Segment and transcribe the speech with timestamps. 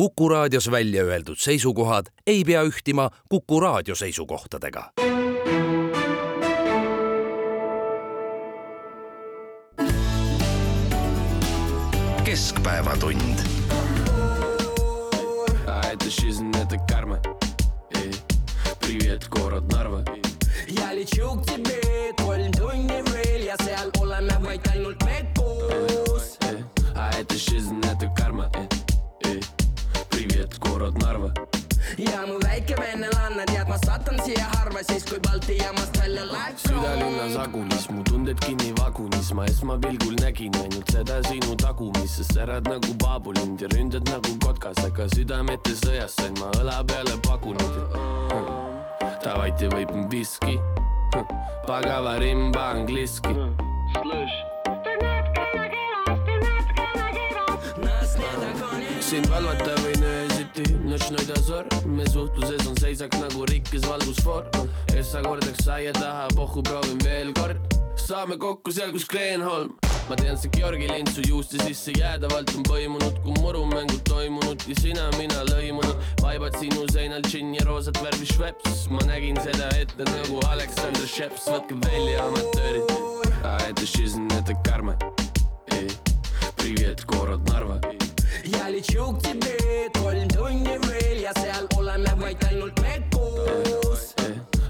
[0.00, 4.91] Kuku raadios välja öeldud seisukohad ei pea ühtima Kuku raadio seisukohtadega.
[12.23, 13.39] keskpäevatund.
[15.93, 17.19] Это жизнь, это карма
[17.93, 18.13] Эй,
[18.79, 20.03] Привет, город Нарва
[20.67, 26.37] ja lechuu к тебе kolm tundi veel ja seal oleme vaid ainult me koos .
[26.49, 26.63] Эй,
[26.95, 28.69] А это жизнь, это карма Эй, эй,
[30.59, 31.31] kurud Narva
[31.97, 36.63] ja mu väike vennelanna tead, ma satan siia harva siis, kui Balti jaamast välja läks.
[36.67, 42.69] südalinna sagulis mu tunded kinni vagunis, ma esmapilgul nägin ainult seda sinu tagumist, sest särad
[42.69, 47.75] nagu paabulind ja ründad nagu kotkas, aga südamete sõjas sain ma õla peale pagunud.
[49.21, 50.57] Davajte võib viski,
[51.67, 53.35] pagava rimba angliski.
[53.91, 54.39] Slush.
[59.11, 59.80] sind valvata
[61.10, 64.44] võin öösiti , notšnoi dozor , me suhtluses on seisak nagu rikkes valgusfoor .
[64.86, 67.58] kes sa kordaks saia taha , pohhu proovin veel kord .
[67.96, 69.74] saame kokku seal , kus Kreenholm .
[70.08, 74.74] ma tean , see Georgi lind su juuste sisse jäädavalt on põimunud , kui murumängud toimunud ja
[74.80, 75.96] sina , mina lõimunud .
[76.22, 81.48] vaibad sinu seinal džinn ja roosat värvi šveps , ma nägin seda ette nagu Aleksander Šeps ,
[81.50, 82.90] võtke välja amatöörid .
[83.42, 84.96] А это жизнь , это карма .
[86.56, 87.80] Привет , город Нарва .
[88.44, 90.89] ja lechuu к тебе kolm tundi veel
[91.21, 94.15] ja seal oleme vaid ainult me koos.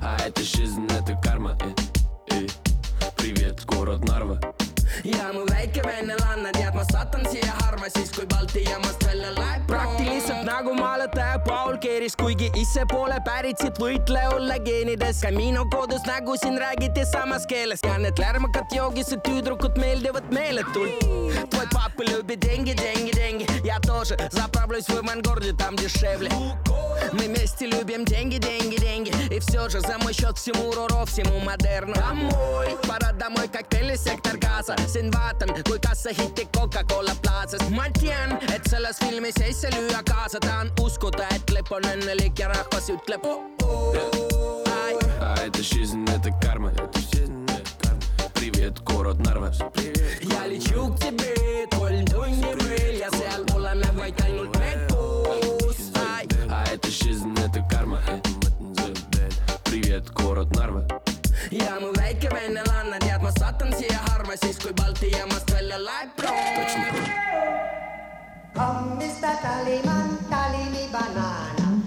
[0.01, 1.57] А это жизнь, это карма
[2.31, 2.47] э.
[3.15, 4.39] Привет, город Нарва
[5.03, 5.50] ja mu
[11.70, 15.20] maaletaja Paul Keeris , kuigi ise pole pärit siit võitleja olla geenides .
[15.22, 21.16] ka minu kodus nägu siin räägiti samas keeles , tean , et lärmakad joogised tüdrukud meeldivad meeletult .
[21.50, 26.30] Твой папа любит деньги, деньги, деньги Я тоже заправлюсь в авангарде, там дешевле
[27.12, 31.38] Мы вместе любим деньги, деньги, деньги И все же за мой счет всему руров, всему
[31.40, 38.38] модерну Домой, пора домой, коктейли, сектор газа Siin vaatan , kui kassahitti Coca-Cola plaasas Ma tean ,
[38.54, 42.88] et selles filmis ei saa lüüa kaasa Tahan uskuda , et lõpp on õnnelik ja rahvas
[42.90, 44.62] ütleb oh -oh.
[44.84, 44.94] Ai.
[45.20, 46.72] А это жизнь, это карма
[48.34, 49.52] Привет, город Нарва
[50.22, 51.34] ja lechuu к тебе
[51.78, 56.26] kolm tundi veel ja seal oleme vaid ainult me koos Ai.
[56.50, 57.98] А это жизнь, это карма
[59.64, 60.82] Привет, город Нарва
[61.50, 66.10] ja mu väike vennelanna tead , ma satun siia harva siis , kui Balti jaamast välja läheb
[66.16, 67.19] proov .
[69.41, 71.81] Tallyman, tally me banana.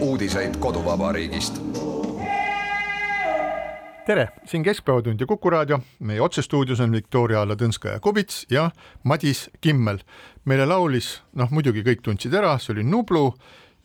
[0.00, 1.62] uudiseid koduvabariigist.
[4.06, 8.70] tere, siin Keskpäevatund ja Kuku raadio, meie otsestuudios on Viktoria Ladõnskaja-Kubits ja
[9.02, 9.98] Madis Kimmel.
[10.44, 13.34] meile laulis, noh muidugi kõik tundsid ära, see oli Nublu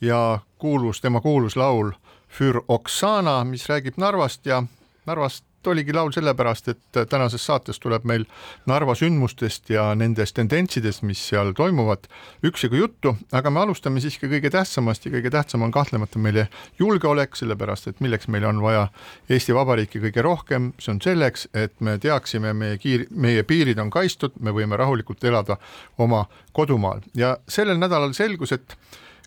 [0.02, 1.92] ja kuulus, tema kuulus laul
[2.30, 4.64] Für Oksana, mis räägib Narvast ja
[5.06, 8.26] Narvast oligi laul sellepärast, et tänases saates tuleb meil
[8.70, 12.08] Narva sündmustest ja nendest tendentsidest, mis seal toimuvad,
[12.46, 16.48] üksjagu juttu, aga me alustame siiski kõige tähtsamast ja kõige tähtsam on kahtlemata meile
[16.80, 18.88] julgeolek, sellepärast et milleks meil on vaja
[19.30, 23.94] Eesti Vabariiki kõige rohkem, see on selleks, et me teaksime, meie kiir, meie piirid on
[23.94, 25.60] kaitstud, me võime rahulikult elada
[25.98, 27.04] oma kodumaal.
[27.16, 28.78] Ja sellel nädalal selgus, et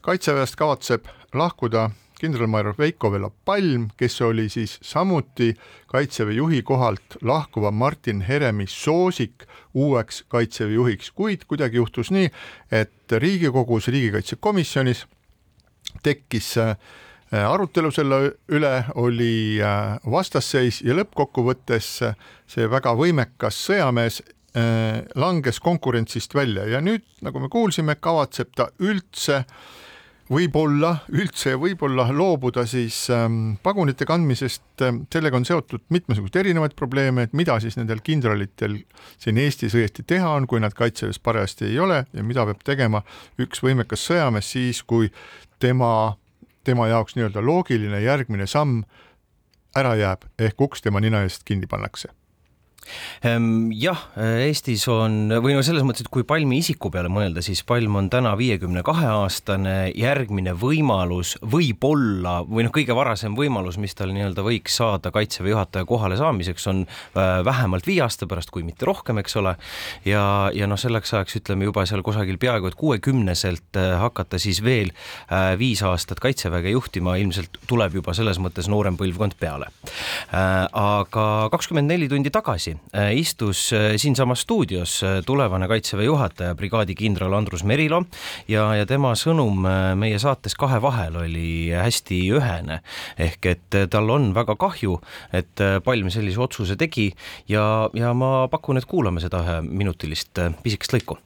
[0.02, 5.52] kaitseväest kavatseb lahkuda kindralmajor Veiko-Vello Palm, kes oli siis samuti
[5.86, 12.30] kaitseväe juhi kohalt lahkuva Martin Heremi soosik uueks kaitseväe juhiks, kuid kuidagi juhtus nii,
[12.72, 15.06] et Riigikogus riigikaitsekomisjonis
[16.02, 16.76] tekkis äh,
[17.32, 22.16] arutelu selle üle, oli äh, vastasseis ja lõppkokkuvõttes äh,
[22.48, 24.22] see väga võimekas sõjamees
[24.56, 26.66] äh, langes konkurentsist välja.
[26.68, 29.44] Ja nüüd, nagu me kuulsime, kavatseb ta üldse
[30.28, 34.62] võib-olla üldse võib-olla loobuda siis ähm, pagunite kandmisest,
[35.12, 38.78] sellega on seotud mitmesuguseid erinevaid probleeme, et mida siis nendel kindralitel
[39.16, 43.02] siin Eestis õieti teha on, kui nad kaitseväes parajasti ei ole ja mida peab tegema
[43.40, 45.10] üks võimekas sõjamees siis, kui
[45.62, 46.16] tema,
[46.64, 48.84] tema jaoks nii-öelda loogiline järgmine samm
[49.76, 52.12] ära jääb ehk uks tema nina eest kinni pannakse
[53.78, 54.04] jah,
[54.44, 58.08] Eestis on või no selles mõttes, et kui Palmi isiku peale mõelda, siis Palm on
[58.12, 64.44] täna viiekümne kahe aastane, järgmine võimalus võib-olla või noh, kõige varasem võimalus, mis tal nii-öelda
[64.46, 69.20] võiks saada kaitseväe juhataja kohale saamiseks, on äh, vähemalt viie aasta pärast, kui mitte rohkem,
[69.22, 69.54] eks ole.
[70.08, 70.24] ja,
[70.54, 74.92] ja noh, selleks ajaks ütleme juba seal kusagil peaaegu et kuuekümneselt äh, hakata siis veel
[74.94, 79.68] äh, viis aastat kaitseväge juhtima, ilmselt tuleb juba selles mõttes noorem põlvkond peale.
[80.32, 82.77] aga kakskümmend neli tundi tagasi
[83.14, 88.02] istus siinsamas stuudios tulevane Kaitseväe juhataja, brigaadikindral Andrus Merilo
[88.48, 89.66] ja, ja tema sõnum
[89.98, 92.80] meie saates Kahe vahel oli hästi ühene.
[93.18, 94.98] ehk et tal on väga kahju,
[95.32, 97.10] et Palm sellise otsuse tegi
[97.48, 101.18] ja, ja ma pakun, et kuulame seda üheminutilist pisikest lõiku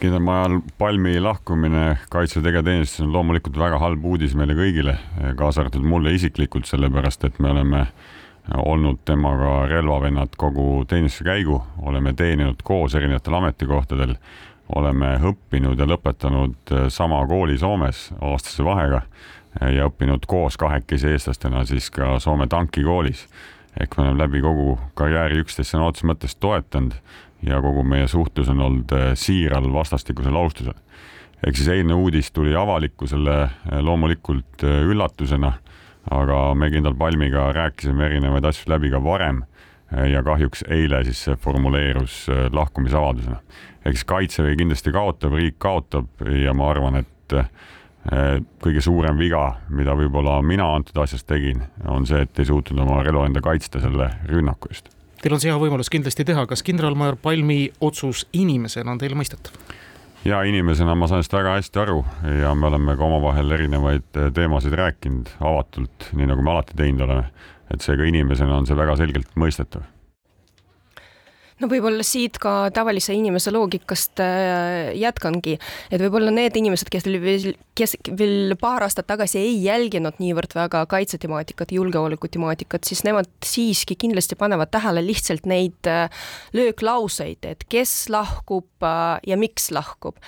[0.00, 4.96] kindralmajor Palmi lahkumine Kaitseväe tegevteenistuses on loomulikult väga halb uudis meile kõigile,
[5.38, 7.86] kaasa arvatud mulle isiklikult, sellepärast et me oleme
[8.54, 14.14] olnud temaga relvavennad kogu teenistuse käigu, oleme teeninud koos erinevatel ametikohtadel,
[14.74, 19.02] oleme õppinud ja lõpetanud sama kooli Soomes aastase vahega
[19.60, 23.26] ja õppinud koos kahekesi eestlastena siis ka Soome tankikoolis.
[23.80, 26.94] ehk me oleme läbi kogu karjääri üksteist sõna otseses mõttes toetanud
[27.42, 30.74] ja kogu meie suhtlus on olnud äh, siiral vastastikusel austusel.
[31.46, 35.52] ehk siis eilne uudis tuli avalikkusele äh, loomulikult äh, üllatusena,
[36.10, 39.44] aga me kindral Palmiga rääkisime erinevaid asju läbi ka varem
[40.10, 43.36] ja kahjuks eile siis see formuleerus lahkumisavaldusena.
[43.84, 47.36] ehk siis Kaitsevägi kindlasti kaotab, riik kaotab ja ma arvan, et
[48.64, 53.02] kõige suurem viga, mida võib-olla mina antud asjas tegin, on see, et ei suutnud oma
[53.02, 54.90] relvaenda kaitsta selle rünnaku eest
[55.24, 59.54] Teil on see hea võimalus kindlasti teha, kas kindralmajor Palmi otsus inimesena on teile mõistetav?
[60.24, 62.04] Ja inimesena ma saan sellest väga hästi aru
[62.40, 67.26] ja me oleme ka omavahel erinevaid teemasid rääkinud avatult, nii nagu me alati teinud oleme.
[67.72, 69.84] et seega inimesena on see väga selgelt mõistetav
[71.64, 75.56] no võib-olla siit ka tavalise inimese loogikast äh, jätkangi,
[75.90, 77.08] et võib-olla need inimesed, kes
[77.74, 84.38] kes veel paar aastat tagasi ei jälginud niivõrd väga kaitsetemaatikat, julgeolekutemaatikat, siis nemad siiski kindlasti
[84.38, 86.06] panevad tähele lihtsalt neid äh,
[86.54, 90.20] lööklauseid, et kes lahkub äh, ja miks lahkub.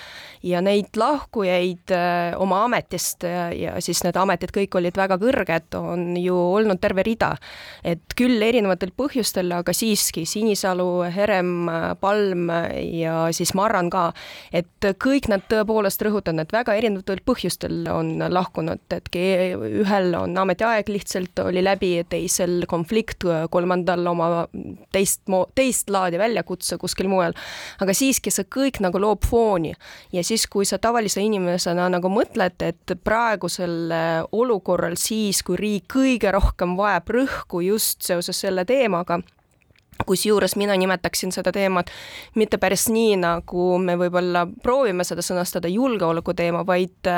[0.43, 1.91] ja neid lahkujaid
[2.39, 7.35] oma ametist ja siis need ametid kõik olid väga kõrged, on ju olnud terve rida.
[7.83, 10.87] et küll erinevatel põhjustel, aga siiski Sinisalu
[11.27, 11.67] Herem,
[11.99, 12.47] Palm
[12.93, 14.11] ja siis Marran ka,
[14.55, 20.87] et kõik nad tõepoolest rõhutan, et väga erinevatel põhjustel on lahkunud, et ühel on ametiaeg
[20.91, 24.29] lihtsalt oli läbi, teisel konflikt, kolmandal oma
[24.95, 25.25] teist,
[25.55, 27.35] teist laadi väljakutse kuskil mujal.
[27.83, 29.73] aga siiski see kõik nagu loob fooni.
[30.15, 33.91] Ja siis, kui sa tavalise inimesena nagu mõtled, et praegusel
[34.31, 39.19] olukorral siis, kui riik kõige rohkem vajab rõhku just seoses selle teemaga
[40.05, 41.91] kusjuures mina nimetaksin seda teemat
[42.35, 47.09] mitte päris nii, nagu me võib-olla proovime seda sõnastada julgeoleku teema, vaid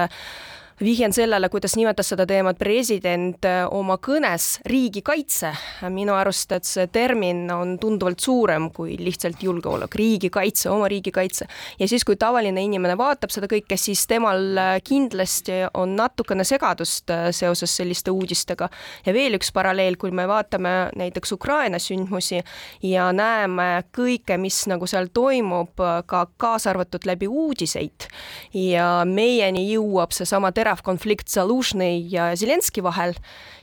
[0.83, 5.51] vihjan sellele, kuidas nimetas seda teemat president äh, oma kõnes riigikaitse.
[5.91, 11.47] minu arust, et see termin on tunduvalt suurem kui lihtsalt julgeolek, riigikaitse, oma riigikaitse.
[11.79, 17.11] ja siis, kui tavaline inimene vaatab seda kõike, siis temal äh, kindlasti on natukene segadust
[17.11, 18.69] äh, seoses selliste uudistega.
[19.05, 22.39] ja veel üks paralleel, kui me vaatame näiteks Ukraina sündmusi
[22.83, 28.07] ja näeme kõike, mis nagu seal toimub, ka kaasa arvatud läbi uudiseid
[28.53, 33.15] ja meieni jõuab seesama terav terav konflikt Zalužnõi ja Zelenski vahel,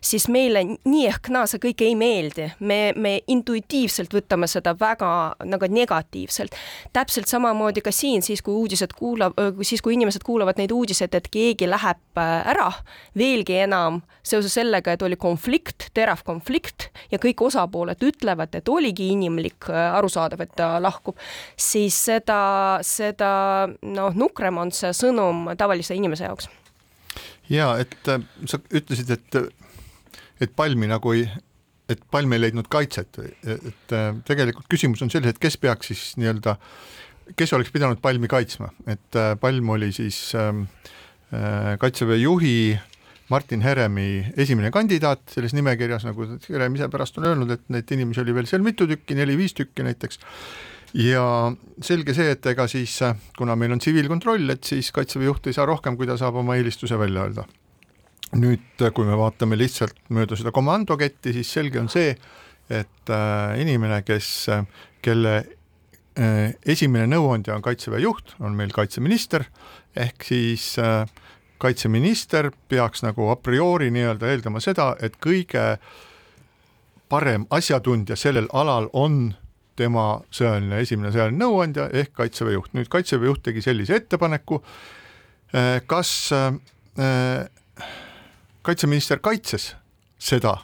[0.03, 2.49] siis meile nii ehk naa see kõik ei meeldi.
[2.59, 6.55] me, me intuitiivselt võtame seda väga nagu negatiivselt.
[6.93, 11.29] täpselt samamoodi ka siin, siis kui uudised kuulab, siis kui inimesed kuulavad neid uudiseid, et
[11.31, 12.73] keegi läheb äh, ära,
[13.17, 19.13] veelgi enam seoses sellega, et oli konflikt, terav konflikt ja kõik osapooled ütlevad, et oligi
[19.15, 21.17] inimlik, äh, arusaadav, et ta lahkub,
[21.57, 23.33] siis seda, seda
[23.83, 26.51] noh, nukrem on see sõnum tavalise inimese jaoks
[27.53, 29.39] ja et äh, sa ütlesid, et,
[30.43, 31.27] et palmi nagu ei,
[31.91, 36.05] et palm ei leidnud kaitset, et äh, tegelikult küsimus on selles, et kes peaks siis
[36.21, 36.57] nii-öelda,
[37.39, 40.67] kes oleks pidanud palmi kaitsma, et äh, palm oli siis ähm,
[41.83, 42.77] kaitseväe juhi
[43.29, 48.23] Martin Heremi esimene kandidaat selles nimekirjas, nagu Herem ise pärast on öelnud, et neid inimesi
[48.23, 50.23] oli veel seal mitu tükki, neli-viis tükki näiteks
[50.97, 51.53] ja
[51.85, 52.97] selge see, et ega siis,
[53.37, 56.57] kuna meil on tsiviilkontroll, et siis Kaitseväe juht ei saa rohkem, kui ta saab oma
[56.57, 57.47] eelistuse välja öelda.
[58.37, 62.17] nüüd, kui me vaatame lihtsalt mööda seda komandoketti, siis selge on see,
[62.71, 64.49] et äh, inimene, kes,
[65.05, 65.37] kelle
[66.19, 69.47] äh, esimene nõuandja on Kaitseväe juht, on meil kaitseminister,
[69.95, 71.07] ehk siis äh,
[71.63, 75.77] kaitseminister peaks nagu a priori nii-öelda eeldama seda, et kõige
[77.09, 79.37] parem asjatundja sellel alal on
[79.77, 82.73] tema sõjaline, esimene sõjaline nõuandja ehk Kaitseväe juht.
[82.77, 84.61] nüüd Kaitseväe juht tegi sellise ettepaneku,
[85.55, 87.47] äh, kas äh,
[88.67, 89.75] kaitseminister kaitses
[90.19, 90.57] seda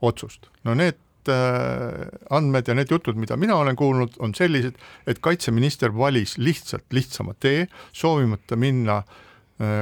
[0.00, 5.20] otsust, no need äh, andmed ja need jutud, mida mina olen kuulnud, on sellised, et
[5.20, 9.18] kaitseminister valis lihtsalt lihtsama tee, soovimata minna äh,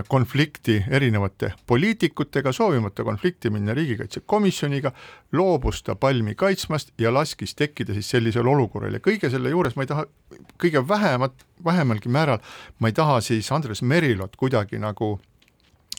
[0.08, 4.90] konflikti erinevate poliitikutega, soovimata konflikti minna riigikaitsekomisjoniga,
[5.38, 8.98] loobus ta palmi kaitsmast ja laskis tekkida siis sellisel olukorral.
[8.98, 10.06] Ja kõige selle juures ma ei taha,
[10.58, 12.42] kõige vähemat, vähemalgi määral
[12.78, 15.14] ma ei taha siis Andres Merilot kuidagi nagu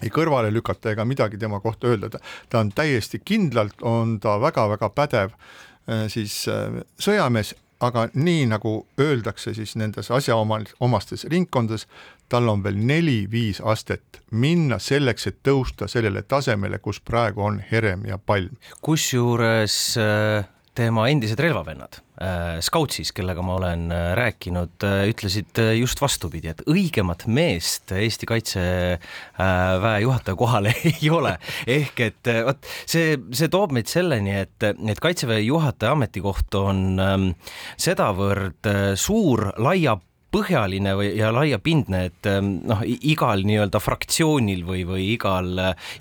[0.04, 2.20] ei kõrvale lükata ega midagi tema kohta öelda,
[2.50, 8.74] ta on täiesti kindlalt, on ta väga-väga pädev äh, siis äh, sõjamees, aga nii nagu
[9.00, 11.88] öeldakse siis nendes asjaomastes ringkondades,
[12.30, 18.06] tal on veel neli-viis astet minna selleks, et tõusta sellele tasemele, kus praegu on Herem
[18.06, 18.58] ja Palm.
[18.82, 20.46] kusjuures äh,
[20.80, 26.64] tema endised relvavennad äh, Scoutsis, kellega ma olen äh, rääkinud, äh, ütlesid just vastupidi, et
[26.70, 31.36] õigemat meest Eesti Kaitseväe juhataja kohale ei ole.
[31.68, 37.32] ehk et vot see, see toob meid selleni, et, et Kaitseväe juhataja ametikoht on ähm,
[37.80, 40.00] sedavõrd suur, laia
[40.32, 45.50] põhjaline või, ja laiapindne, et ähm, noh, igal nii-öelda fraktsioonil või, või igal,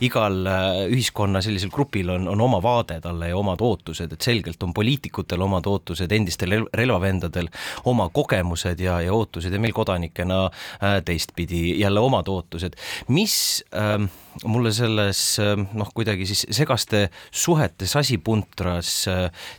[0.04, 4.62] igal äh, ühiskonna sellisel grupil on, on oma vaade talle ja omad ootused, et selgelt
[4.66, 7.50] on poliitikutel omad ootused, endistel relvavendadel
[7.88, 12.76] oma kogemused ja, ja ootused ja meil kodanikena äh, teistpidi jälle omad ootused.
[13.08, 13.97] mis äh,
[14.45, 15.21] mulle selles
[15.75, 18.92] noh, kuidagi siis segaste suhete sasipuntras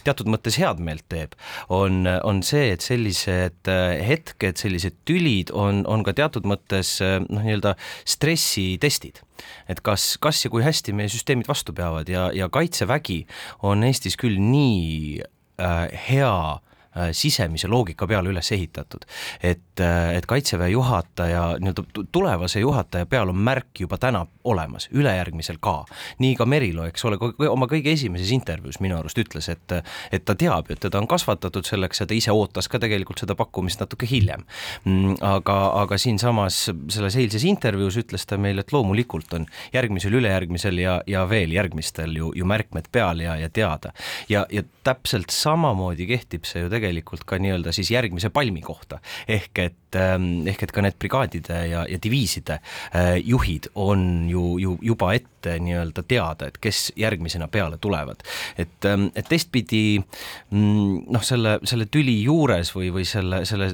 [0.05, 1.35] teatud mõttes head meelt teeb,
[1.73, 3.71] on, on see, et sellised
[4.05, 7.75] hetked, sellised tülid on, on ka teatud mõttes noh, nii-öelda
[8.07, 9.23] stressitestid.
[9.71, 13.21] Et kas, kas ja kui hästi meie süsteemid vastu peavad ja, ja kaitsevägi
[13.65, 16.68] on Eestis küll nii äh, hea Äh,
[17.11, 19.05] sisemise loogika peale üles ehitatud.
[19.43, 25.57] et, äh, et kaitseväe juhataja, nii-öelda tulevase juhataja peal on märk juba täna olemas, ülejärgmisel
[25.59, 25.85] ka.
[26.19, 27.17] nii ka Merilo, eks ole,
[27.49, 29.75] oma kõige esimeses intervjuus minu arust ütles, et,
[30.11, 33.35] et ta teab, et teda on kasvatatud selleks ja ta ise ootas ka tegelikult seda
[33.35, 34.45] pakkumist natuke hiljem.
[34.85, 40.81] Mm, aga, aga siinsamas selles eilses intervjuus ütles ta meile, et loomulikult on järgmisel, ülejärgmisel
[40.81, 43.93] ja, ja veel järgmistel ju, ju märkmed peal ja, ja teada.
[44.29, 48.99] ja, ja täpselt samamoodi kehtib see ju tegelikult tegelikult ka nii-öelda siis järgmise palmi kohta.
[49.27, 54.57] ehk et, ähm, ehk et ka need brigaadide ja, ja diviiside äh, juhid on ju,
[54.57, 58.23] ju juba ette nii-öelda teada, et kes järgmisena peale tulevad.
[58.57, 63.69] et, ähm, et teistpidi mm, noh, selle, selle tüli juures või, või selle, selle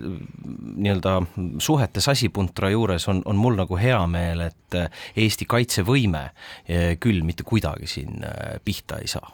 [0.76, 1.22] nii-öelda
[1.60, 7.24] suhete sasipuntra juures on, on mul nagu hea meel, et äh, Eesti kaitsevõime äh, küll
[7.24, 8.24] mitte kuidagi siin
[8.66, 9.32] pihta ei saa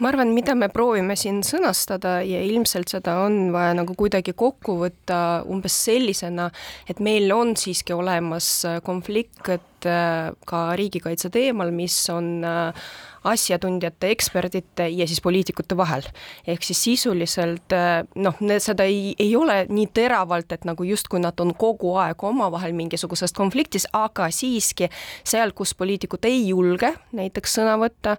[0.00, 4.76] ma arvan, mida me proovime siin sõnastada ja ilmselt seda on vaja nagu kuidagi kokku
[4.82, 6.50] võtta umbes sellisena,
[6.88, 8.50] et meil on siiski olemas
[8.84, 9.44] konflikt
[9.84, 12.88] äh, ka riigikaitse teemal, mis on äh,
[13.26, 16.02] asjatundjate, ekspertide ja siis poliitikute vahel.
[16.46, 21.40] ehk siis sisuliselt eh, noh, seda ei, ei ole nii teravalt, et nagu justkui nad
[21.42, 24.88] on kogu aeg omavahel mingisuguses konfliktis, aga siiski
[25.24, 28.16] seal, kus poliitikud ei julge näiteks sõna võtta,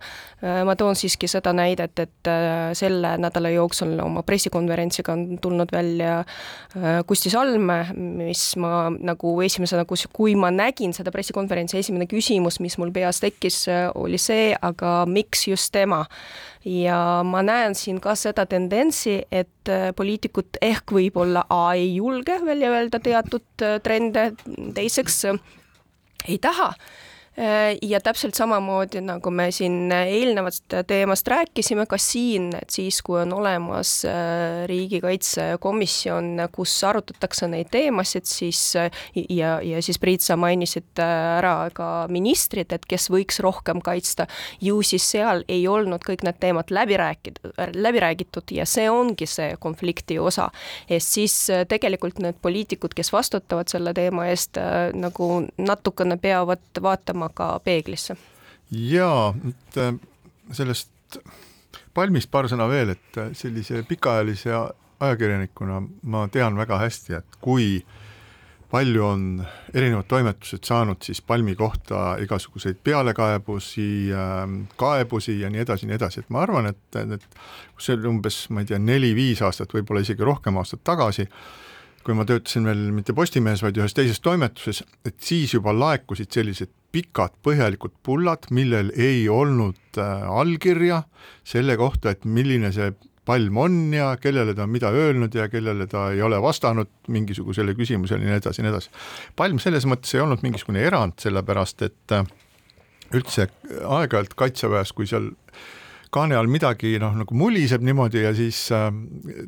[0.66, 2.30] ma toon siiski seda näidet, et
[2.78, 6.20] selle nädala jooksul oma pressikonverentsiga on tulnud välja
[7.08, 12.78] Kusti Salme, mis ma nagu esimesena, kus, kui ma nägin seda pressikonverentsi, esimene küsimus, mis
[12.78, 16.06] mul peas tekkis, oli see, aga miks just tema.
[16.68, 22.42] ja ma näen siin ka seda tendentsi, et äh, poliitikud ehk võib-olla A ei julge
[22.44, 24.34] välja öelda teatud äh, trende,
[24.76, 25.40] teiseks äh,
[26.28, 27.07] ei taha Äh,
[27.82, 33.34] ja täpselt samamoodi, nagu me siin eelnevast teemast rääkisime, ka siin, et siis, kui on
[33.38, 38.62] olemas äh, riigikaitsekomisjon, kus arutatakse neid teemasid, siis
[39.30, 44.26] ja, ja siis Priit, sa mainisid äh, ära ka ministrid, et kes võiks rohkem kaitsta,
[44.62, 49.30] ju siis seal ei olnud kõik need teemad läbi räägitud, läbi räägitud ja see ongi
[49.30, 50.50] see konflikti osa.
[50.90, 51.38] et siis
[51.70, 54.58] tegelikult need poliitikud, kes vastutavad selle teema eest,
[54.98, 55.30] nagu
[55.62, 58.18] natukene peavad vaatama ka peeglisse.
[58.72, 59.94] jaa, et äh,
[60.52, 61.20] sellest
[61.94, 64.54] palmist paar sõna veel, et äh, sellise pikaajalise
[65.00, 67.82] ajakirjanikuna ma tean väga hästi, et kui
[68.72, 69.22] palju on
[69.74, 76.20] erinevad toimetused saanud siis palmi kohta igasuguseid pealekaebusi, ähm, kaebusi ja nii edasi, nii edasi,
[76.20, 77.24] et ma arvan, et, et
[77.80, 81.30] see oli umbes, ma ei tea, neli-viis aastat, võib-olla isegi rohkem aastat tagasi,
[82.08, 86.72] kui ma töötasin veel mitte Postimehes, vaid ühes teises toimetuses, et siis juba laekusid sellised
[86.96, 91.02] pikad põhjalikud pullad, millel ei olnud äh, allkirja
[91.44, 92.94] selle kohta, et milline see
[93.28, 97.76] palm on ja kellele ta on mida öelnud ja kellele ta ei ole vastanud mingisugusele
[97.76, 98.94] küsimusele ja nii edasi ja nii edasi.
[99.36, 102.24] palm selles mõttes ei olnud mingisugune erand, sellepärast et äh,
[103.12, 103.50] üldse
[103.84, 105.34] aeg-ajalt Kaitseväes, kui seal
[106.18, 108.90] kaane all midagi noh, nagu muliseb niimoodi ja siis äh,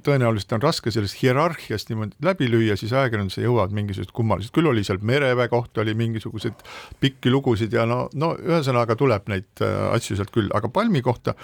[0.06, 4.86] tõenäoliselt on raske sellest hierarhiast niimoodi läbi lüüa, siis ajakirjandusse jõuavad mingisugused kummalised, küll oli
[4.88, 6.64] seal mereväe kohta oli mingisuguseid
[7.02, 11.36] pikki lugusid ja no, no ühesõnaga tuleb neid äh, asju sealt küll, aga Palmi kohta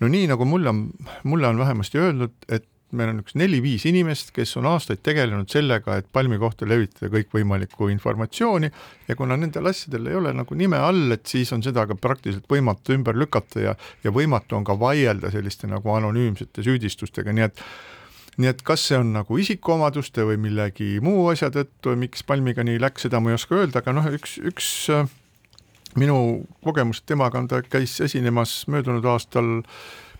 [0.00, 0.86] no nii nagu mulle on,
[1.28, 2.66] mulle on vähemasti öeldud, et
[2.96, 7.88] meil on üks neli-viis inimest, kes on aastaid tegelenud sellega, et palmi kohta levitada kõikvõimalikku
[7.92, 8.70] informatsiooni
[9.08, 12.46] ja kuna nendel asjadel ei ole nagu nime all, et siis on seda ka praktiliselt
[12.50, 13.74] võimatu ümber lükata ja,
[14.04, 17.66] ja võimatu on ka vaielda selliste nagu anonüümsete süüdistustega, nii et
[18.40, 22.80] nii et kas see on nagu isikuomaduste või millegi muu asja tõttu, miks Palmiga nii
[22.82, 25.06] läks, seda ma ei oska öelda, aga noh, üks, üks äh,
[26.00, 26.16] minu
[26.64, 29.60] kogemus temaga on, ta käis esinemas möödunud aastal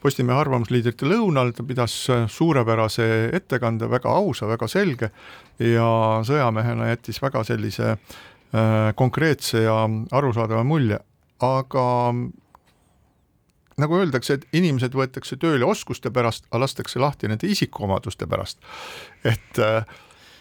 [0.04, 5.08] Postimehe arvamusliidrite lõunal, ta pidas äh, suurepärase ettekande, väga ausa, väga selge
[5.62, 5.88] ja
[6.28, 9.78] sõjamehena jättis väga sellise äh, konkreetse ja
[10.12, 10.98] arusaadava mulje,
[11.40, 11.86] aga
[13.80, 18.60] nagu öeldakse, et inimesed võetakse tööle oskuste pärast, aga lastakse lahti nende isikuomaduste pärast.
[19.24, 19.88] et äh,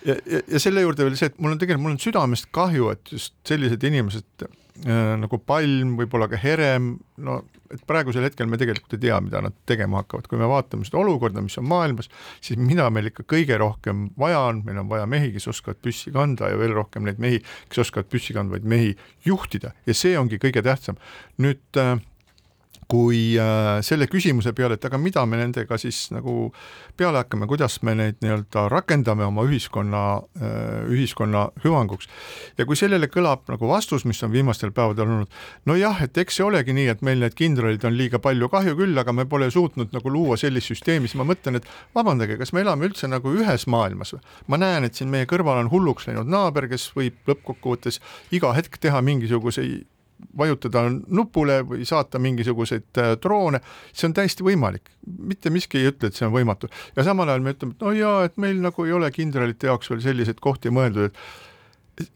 [0.05, 2.91] ja, ja, ja selle juurde veel see, et mul on tegelikult, mul on südamest kahju,
[2.95, 4.48] et just sellised inimesed
[4.81, 7.36] Äh, nagu palm, võib-olla ka herem, no
[7.69, 10.98] et praegusel hetkel me tegelikult ei tea, mida nad tegema hakkavad, kui me vaatame seda
[10.98, 12.10] olukorda, mis on maailmas,
[12.41, 16.13] siis mida meil ikka kõige rohkem vaja on, meil on vaja mehi, kes oskavad püssi
[16.15, 18.95] kanda ja veel rohkem neid mehi, kes oskavad püssi kandvaid mehi
[19.29, 20.98] juhtida ja see ongi kõige tähtsam.
[21.38, 21.93] nüüd äh,
[22.90, 26.52] kui äh, selle küsimuse peale, et aga mida me nendega siis nagu
[26.98, 30.04] peale hakkame, kuidas me neid nii-öelda rakendame oma ühiskonna,
[30.40, 32.10] äh, ühiskonna hüvanguks.
[32.58, 36.48] ja kui sellele kõlab nagu vastus, mis on viimastel päevadel olnud, nojah, et eks see
[36.48, 39.94] olegi nii, et meil need kindralid on liiga palju, kahju küll, aga me pole suutnud
[39.96, 43.68] nagu luua sellist süsteemi, siis ma mõtlen, et vabandage, kas me elame üldse nagu ühes
[43.68, 44.22] maailmas või?
[44.48, 48.02] ma näen, et siin meie kõrval on hulluks läinud naaber, kes võib lõppkokkuvõttes
[48.36, 49.88] iga hetk teha mingisuguseid
[50.38, 53.62] vajutada nupule või saata mingisuguseid äh, droone,
[53.94, 56.70] see on täiesti võimalik, mitte miski ei ütle, et see on võimatu.
[56.96, 59.92] ja samal ajal me ütleme, et no jaa, et meil nagu ei ole kindralite jaoks
[59.92, 61.52] veel selliseid kohti mõeldud, et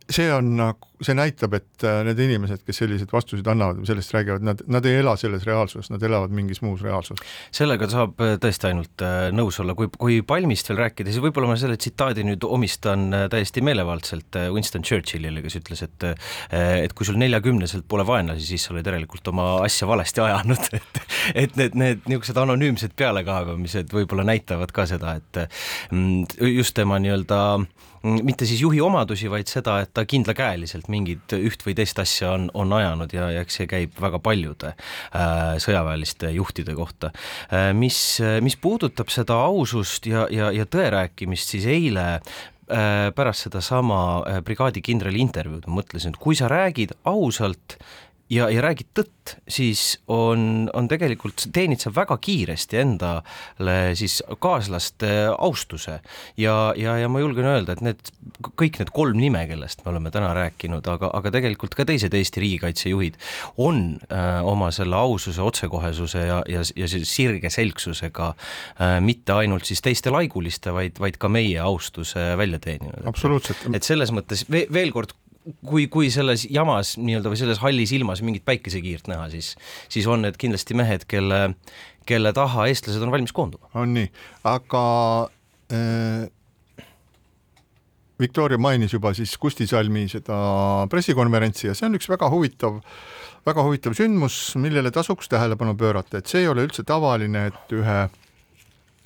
[0.10, 4.14] see on nagu, see näitab, et äh, need inimesed, kes selliseid vastuseid annavad või sellest
[4.16, 7.22] räägivad, nad, nad ei ela selles reaalsuses, nad elavad mingis muus reaalsuses.
[7.54, 11.52] sellega saab äh, tõesti ainult äh, nõus olla, kui, kui Palmist veel rääkida, siis võib-olla
[11.52, 16.08] ma selle tsitaadi nüüd omistan täiesti meelevaldselt Winston Churchillile, kes ütles, et
[16.58, 21.02] et kui sul neljakümneselt pole vaenlasi, siis sa oled järelikult oma asja valesti ajanud, et
[21.48, 25.44] et need, need niisugused anonüümsed pealekaebamised võib-olla näitavad ka seda, et
[25.92, 27.42] mm, just tema nii-öelda
[28.04, 32.50] mitte siis juhi omadusi, vaid seda, et ta kindlakäeliselt mingit üht või teist asja on,
[32.54, 37.12] on ajanud ja, ja eks see käib väga paljude äh, sõjaväeliste juhtide kohta
[37.50, 37.72] äh,.
[37.78, 44.02] mis, mis puudutab seda ausust ja, ja, ja tõe rääkimist, siis eile äh, pärast sedasama
[44.46, 47.80] brigaadikindrali intervjuud ma mõtlesin, et kui sa räägid ausalt
[48.30, 55.10] ja, ja räägid tõtt, siis on, on tegelikult, teenid sa väga kiiresti endale siis kaaslaste
[55.34, 56.00] austuse
[56.40, 58.12] ja, ja, ja ma julgen öelda, et need
[58.60, 62.44] kõik need kolm nime, kellest me oleme täna rääkinud, aga, aga tegelikult ka teised Eesti
[62.44, 63.20] riigikaitsejuhid
[63.64, 69.84] on äh, oma selle aususe, otsekohesuse ja, ja, ja sirge selgsusega äh, mitte ainult siis
[69.84, 73.08] teiste laiguliste, vaid, vaid ka meie austuse välja teeninud.
[73.08, 73.68] absoluutselt.
[73.74, 75.16] et selles mõttes veel, veel kord
[75.66, 79.54] kui, kui selles jamas nii-öelda või selles hallis ilmas mingit päikesekiirt näha, siis,
[79.92, 81.42] siis on need kindlasti mehed, kelle,
[82.10, 83.70] kelle taha eestlased on valmis koonduma.
[83.78, 84.10] on nii,
[84.48, 84.84] aga
[85.74, 86.28] äh,
[88.20, 90.38] Viktoria mainis juba siis Kusti Salmi seda
[90.90, 92.80] pressikonverentsi ja see on üks väga huvitav,
[93.46, 98.00] väga huvitav sündmus, millele tasuks tähelepanu pöörata, et see ei ole üldse tavaline, et ühe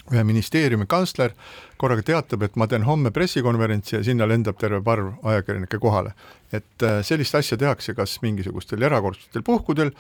[0.10, 1.36] ühe ministeeriumi kantsler
[1.82, 6.14] korraga teatab, et ma teen homme pressikonverentsi ja sinna lendab terve parv ajakirjanikke kohale.
[6.52, 9.94] et äh, sellist asja tehakse kas mingisugustel erakordsetel puhkudel,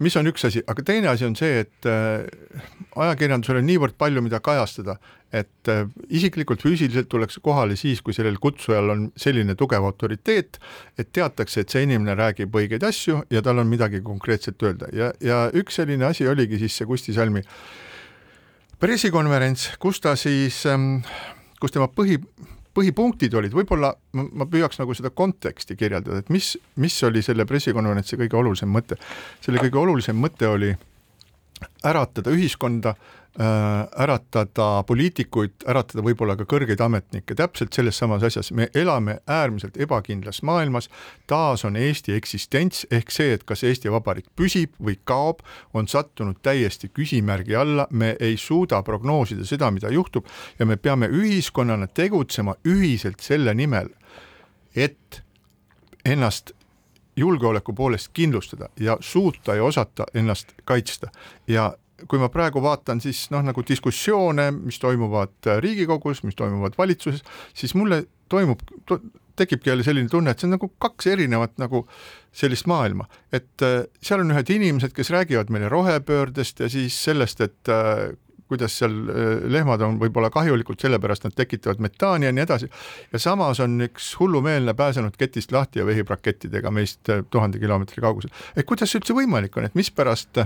[0.00, 2.24] mis on üks asi, aga teine asi on see, et äh,
[2.96, 4.96] ajakirjandusel on niivõrd palju, mida kajastada,
[5.32, 10.58] et äh, isiklikult füüsiliselt tullakse kohale siis, kui sellel kutsujal on selline tugev autoriteet,
[10.96, 15.12] et teatakse, et see inimene räägib õigeid asju ja tal on midagi konkreetset öelda ja,
[15.20, 17.56] ja üks selline asi oligi siis see Kusti Salmi äh,
[18.82, 21.02] pressikonverents, kus ta siis, ähm,
[21.62, 22.18] kus tema põhi,
[22.74, 28.18] põhipunktid olid, võib-olla ma, püüaks nagu seda konteksti kirjeldada, et mis, mis oli selle pressikonverentsi
[28.24, 28.98] kõige olulisem mõte.
[29.44, 30.72] selle kõige olulisem mõte oli
[31.86, 32.96] äratada ühiskonda
[33.40, 40.42] äratada poliitikuid, äratada võib-olla ka kõrgeid ametnikke, täpselt selles samas asjas, me elame äärmiselt ebakindlas
[40.44, 40.90] maailmas,
[41.26, 45.40] taas on Eesti eksistents ehk see, et kas Eesti Vabariik püsib või kaob,
[45.72, 51.08] on sattunud täiesti küsimärgi alla, me ei suuda prognoosida seda, mida juhtub ja me peame
[51.08, 53.88] ühiskonnana tegutsema ühiselt selle nimel,
[54.76, 55.22] et
[56.04, 56.52] ennast
[57.16, 61.08] julgeoleku poolest kindlustada ja suuta ja osata ennast kaitsta.
[61.46, 61.72] Ja
[62.08, 67.74] kui ma praegu vaatan siis noh, nagu diskussioone, mis toimuvad Riigikogus, mis toimuvad valitsuses, siis
[67.78, 68.98] mulle toimub to,,
[69.36, 71.86] tekibki jälle selline tunne, et see on nagu kaks erinevat nagu
[72.36, 77.40] sellist maailma, et äh, seal on ühed inimesed, kes räägivad meile rohepöördest ja siis sellest,
[77.44, 78.12] et äh,
[78.52, 82.68] kuidas seal äh, lehmad on võib-olla kahjulikud, sellepärast nad tekitavad metaani ja nii edasi.
[83.12, 88.32] ja samas on üks hullumeelne pääsenud ketist lahti ja vehib rakettidega meist tuhande kilomeetri kaugusel.
[88.56, 90.44] et kuidas see üldse võimalik on, et mispärast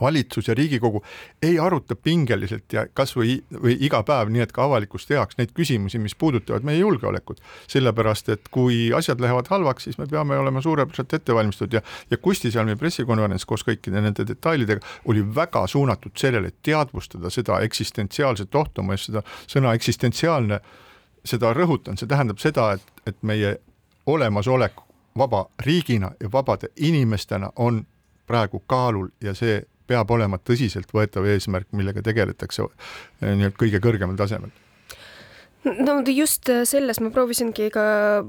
[0.00, 1.02] valitsus ja Riigikogu
[1.42, 5.98] ei aruta pingeliselt ja kasvõi või iga päev, nii et ka avalikkus teaks neid küsimusi,
[5.98, 7.40] mis puudutavad meie julgeolekut.
[7.68, 12.16] sellepärast, et kui asjad lähevad halvaks, siis me peame olema suurepäraselt ette valmistatud ja, ja
[12.16, 18.54] Kusti Salmi pressikonverents koos kõikide nende detailidega oli väga suunatud sellele, et teadvustada seda eksistentsiaalset
[18.54, 20.60] ohtu, ma just seda sõna eksistentsiaalne,
[21.24, 23.56] seda rõhutan, see tähendab seda, et, et meie
[24.06, 24.84] olemasolek
[25.18, 27.86] vaba riigina ja vabade inimestena on
[28.26, 34.52] praegu kaalul ja see peab olema tõsiseltvõetav eesmärk, millega tegeletakse eh, nii-öelda kõige kõrgemal tasemel
[35.64, 37.82] no just äh, selles ma proovisingi ka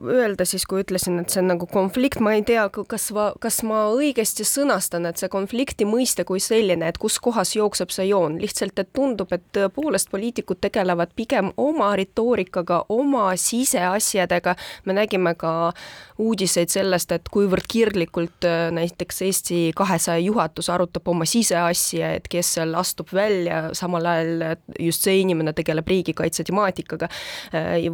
[0.07, 3.09] öelda siis, kui ütlesin, et see on nagu konflikt, ma ei tea, kas
[3.43, 8.07] kas ma õigesti sõnastan, et see konflikti mõiste kui selline, et kus kohas jookseb see
[8.09, 14.55] joon, lihtsalt et tundub, et tõepoolest poliitikud tegelevad pigem oma retoorikaga, oma siseasjadega.
[14.85, 15.73] me nägime ka
[16.17, 22.53] uudiseid sellest, et kuivõrd kirglikult äh, näiteks Eesti kahesaja juhatus arutab oma siseasja, et kes
[22.55, 27.09] seal astub välja, samal ajal just see inimene tegeleb riigikaitse temaatikaga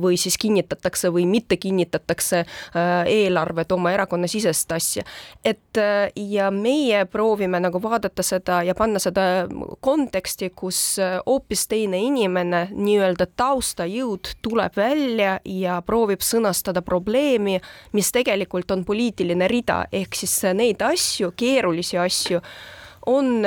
[0.01, 5.03] või siis kinnitatakse või mitte kinnitatakse äh, eelarvet oma erakonnasisest asja.
[5.45, 9.47] et äh, ja meie proovime nagu vaadata seda ja panna seda
[9.79, 17.59] konteksti, kus hoopis teine inimene, nii-öelda taustajõud tuleb välja ja proovib sõnastada probleemi,
[17.93, 22.41] mis tegelikult on poliitiline rida, ehk siis neid asju, keerulisi asju
[23.05, 23.41] on,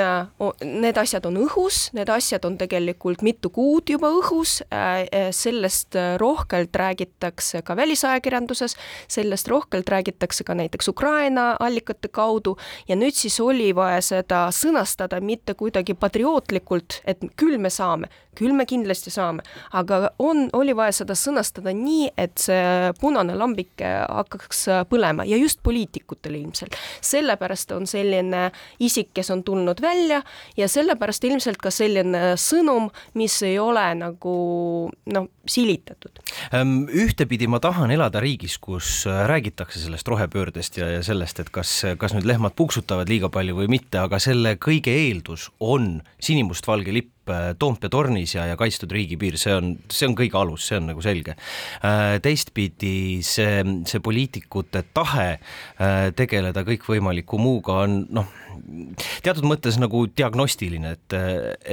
[0.64, 5.96] need asjad on õhus, need asjad on tegelikult mitu kuud juba õhus, äh, äh, sellest
[6.18, 8.76] rohkelt räägitakse ka välisajakirjanduses,
[9.08, 12.56] sellest rohkelt räägitakse ka näiteks Ukraina allikate kaudu
[12.88, 18.54] ja nüüd siis oli vaja seda sõnastada mitte kuidagi patriootlikult, et küll me saame, küll
[18.56, 24.66] me kindlasti saame, aga on, oli vaja seda sõnastada nii, et see punane lambike hakkaks
[24.90, 26.74] põlema ja just poliitikutel ilmselt.
[27.00, 28.48] sellepärast on selline
[28.82, 30.22] isik, kes on tulnud välja
[30.56, 34.34] ja sellepärast ilmselt ka selline sõnum, mis ei ole nagu
[34.90, 36.22] noh, silitatud.
[36.52, 41.72] Ehm, ühtepidi ma tahan elada riigis, kus räägitakse sellest rohepöördest ja, ja sellest, et kas,
[42.00, 47.13] kas nüüd lehmad puksutavad liiga palju või mitte, aga selle kõige eeldus on sinimustvalge lipp
[47.58, 51.04] Toompea tornis ja, ja kaitstud riigipiir, see on, see on kõige alus, see on nagu
[51.04, 51.36] selge.
[51.84, 58.30] Äh, teistpidi see, see poliitikute tahe äh, tegeleda kõikvõimaliku muuga on noh,
[59.24, 61.16] teatud mõttes nagu diagnostiline, et,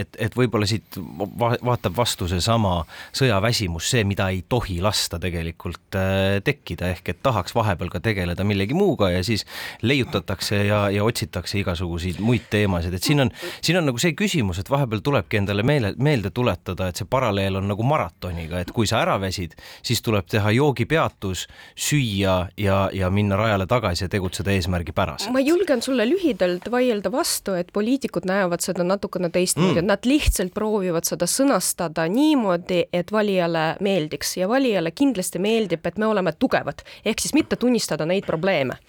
[0.03, 0.97] et, et võib-olla siit
[1.39, 2.81] va vaatab vastu seesama
[3.17, 5.97] sõjaväsimus, see, mida ei tohi lasta tegelikult
[6.45, 9.45] tekkida, ehk et tahaks vahepeal ka tegeleda millegi muuga ja siis
[9.85, 14.61] leiutatakse ja, ja otsitakse igasuguseid muid teemasid, et siin on, siin on nagu see küsimus,
[14.61, 18.87] et vahepeal tulebki endale meele, meelde tuletada, et see paralleel on nagu maratoniga, et kui
[18.89, 24.53] sa ära väsid, siis tuleb teha joogipeatus, süüa ja, ja minna rajale tagasi ja tegutseda
[24.55, 25.29] eesmärgi pärast.
[25.33, 30.53] ma julgen sulle lühidalt vaielda vastu, et poliitikud näevad seda natukene teistmoodi mm., nad lihtsalt
[30.53, 36.85] proovivad seda sõnastada niimoodi, et valijale meeldiks ja valijale kindlasti meeldib, et me oleme tugevad,
[37.05, 38.79] ehk siis mitte tunnistada neid probleeme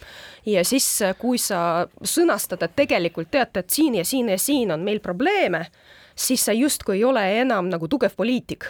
[0.47, 0.87] ja siis,
[1.19, 5.67] kui sa sõnastad, et tegelikult teate, et siin ja siin ja siin on meil probleeme,
[6.23, 8.67] siis sa justkui ei ole enam nagu tugev poliitik.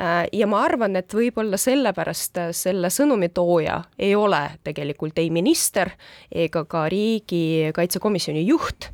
[0.00, 5.94] Äh, ja ma arvan, et võib-olla sellepärast selle sõnumi tooja ei ole tegelikult ei minister
[6.30, 8.90] ega ka riigikaitsekomisjoni juht,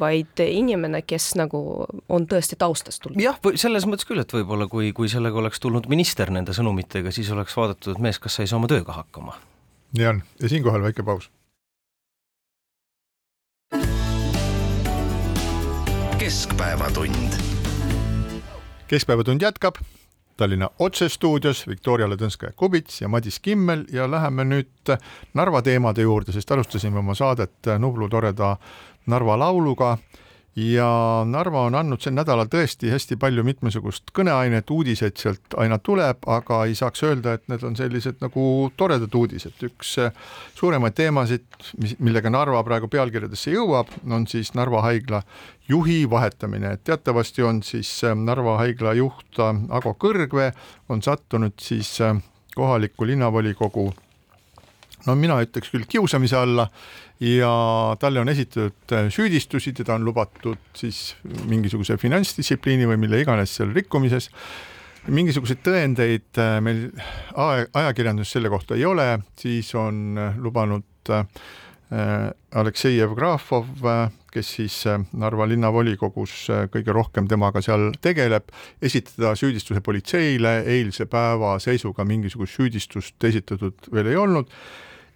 [0.00, 1.60] vaid inimene, kes nagu
[2.08, 3.22] on tõesti taustast tulnud.
[3.22, 7.30] jah, selles mõttes küll, et võib-olla kui, kui sellega oleks tulnud minister nende sõnumitega, siis
[7.30, 9.38] oleks vaadatud, et mees, kas sai oma tööga hakkama.
[9.98, 11.30] nii on ja siinkohal väike paus
[16.32, 17.32] keskpäevatund.
[18.88, 19.74] keskpäevatund jätkab
[20.36, 24.94] Tallinna otsestuudios Viktoria Ladõnskaja-Kubits ja Madis Kimmel ja läheme nüüd
[25.34, 28.56] Narva teemade juurde, sest alustasime oma saadet Nublu toreda
[29.06, 29.98] Narva lauluga
[30.56, 36.20] ja Narva on andnud sel nädalal tõesti hästi palju mitmesugust kõneainet, uudiseid sealt aina tuleb,
[36.28, 38.44] aga ei saaks öelda, et need on sellised nagu
[38.76, 39.56] toredad uudised.
[39.64, 40.12] üks äh,
[40.58, 41.46] suuremaid teemasid,
[41.80, 45.22] mis, millega Narva praegu pealkirjadesse jõuab, on siis Narva haigla
[45.68, 50.52] juhi vahetamine, et teatavasti on siis äh, Narva haigla juht äh, Ago Kõrgvee
[50.88, 51.96] on sattunud siis
[52.52, 53.92] kohaliku linnavolikogu
[55.06, 56.68] no mina ütleks küll kiusamise alla.
[57.22, 57.52] Ja
[58.02, 61.14] talle on esitatud süüdistusi, teda on lubatud siis
[61.46, 64.30] mingisuguse finantsdistsipliini või mille iganes seal rikkumises.
[65.06, 66.90] mingisuguseid tõendeid meil
[67.34, 71.10] ajakirjanduses selle kohta ei ole, siis on lubanud
[72.54, 73.66] Aleksei Jevgrafov,
[74.32, 74.76] kes siis
[75.12, 78.48] Narva linnavolikogus kõige rohkem temaga seal tegeleb,
[78.80, 84.48] esitada süüdistuse politseile, eilse päeva seisuga mingisugust süüdistust esitatud veel ei olnud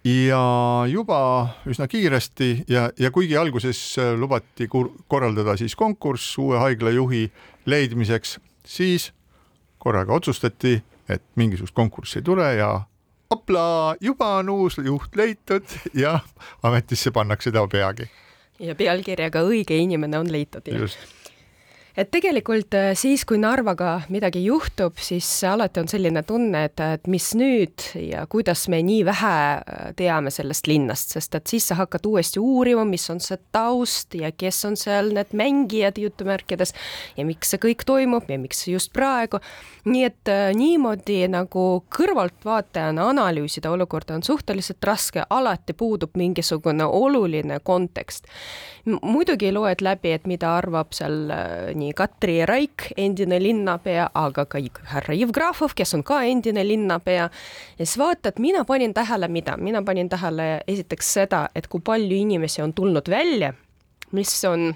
[0.03, 0.41] ja
[0.87, 3.79] juba üsna kiiresti ja, ja kuigi alguses
[4.17, 4.69] lubati
[5.07, 7.31] korraldada siis konkurss uue haigla juhi
[7.65, 9.11] leidmiseks, siis
[9.77, 12.71] korraga otsustati, et mingisugust konkurssi ei tule ja
[13.31, 16.19] hoplaa, juba on uus juht leitud ja
[16.63, 18.09] ametisse pannakse ta peagi.
[18.59, 20.67] ja pealkirjaga Õige inimene on leitud.
[20.67, 21.26] just
[21.97, 27.07] et tegelikult äh, siis, kui Narvaga midagi juhtub, siis alati on selline tunne, et, et
[27.09, 31.79] mis nüüd ja kuidas me nii vähe äh, teame sellest linnast, sest et siis sa
[31.79, 36.75] hakkad uuesti uurima, mis on see taust ja kes on seal need mängijad jutumärkides
[37.17, 39.41] ja miks see kõik toimub ja miks just praegu.
[39.89, 41.65] nii et äh, niimoodi nagu
[41.97, 48.29] kõrvaltvaatajana analüüsida olukorda on suhteliselt raske, alati puudub mingisugune oluline kontekst.
[49.01, 51.25] muidugi loed läbi, et mida arvab seal
[51.75, 54.59] nii nii Katri Raik, endine linnapea, aga ka
[54.91, 57.29] härra Jevgrafov, kes on ka endine linnapea.
[57.79, 62.17] ja siis vaatad, mina panin tähele, mida, mina panin tähele esiteks seda, et kui palju
[62.17, 63.53] inimesi on tulnud välja,
[64.11, 64.73] mis on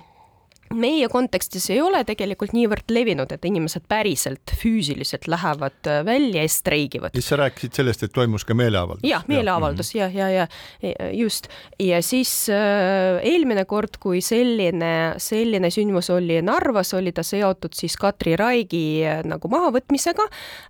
[0.74, 6.50] meie kontekstis ei ole tegelikult niivõrd levinud, et inimesed päriselt füüsiliselt lähevad äh, välja ja
[6.50, 7.16] streigivad.
[7.16, 9.06] siis sa rääkisid sellest, et toimus ka meeleavaldus?
[9.08, 10.48] jah, meeleavaldus ja, ja, ja,
[10.82, 11.48] ja just.
[11.80, 17.98] ja siis äh, eelmine kord, kui selline, selline sündmus oli Narvas, oli ta seotud siis
[18.02, 20.28] Katri Raigi äh, nagu mahavõtmisega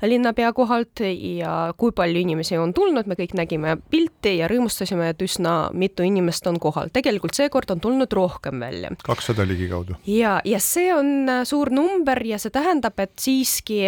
[0.08, 5.22] linnapea kohalt ja kui palju inimesi on tulnud, me kõik nägime pilti ja rõõmustasime, et
[5.26, 6.92] üsna mitu inimest on kohal.
[6.94, 8.92] tegelikult seekord on tulnud rohkem välja.
[9.04, 10.12] kakssada ligikaudu kaudu.
[10.12, 13.82] ja, ja see on äh, suur number ja see tähendab, et siiski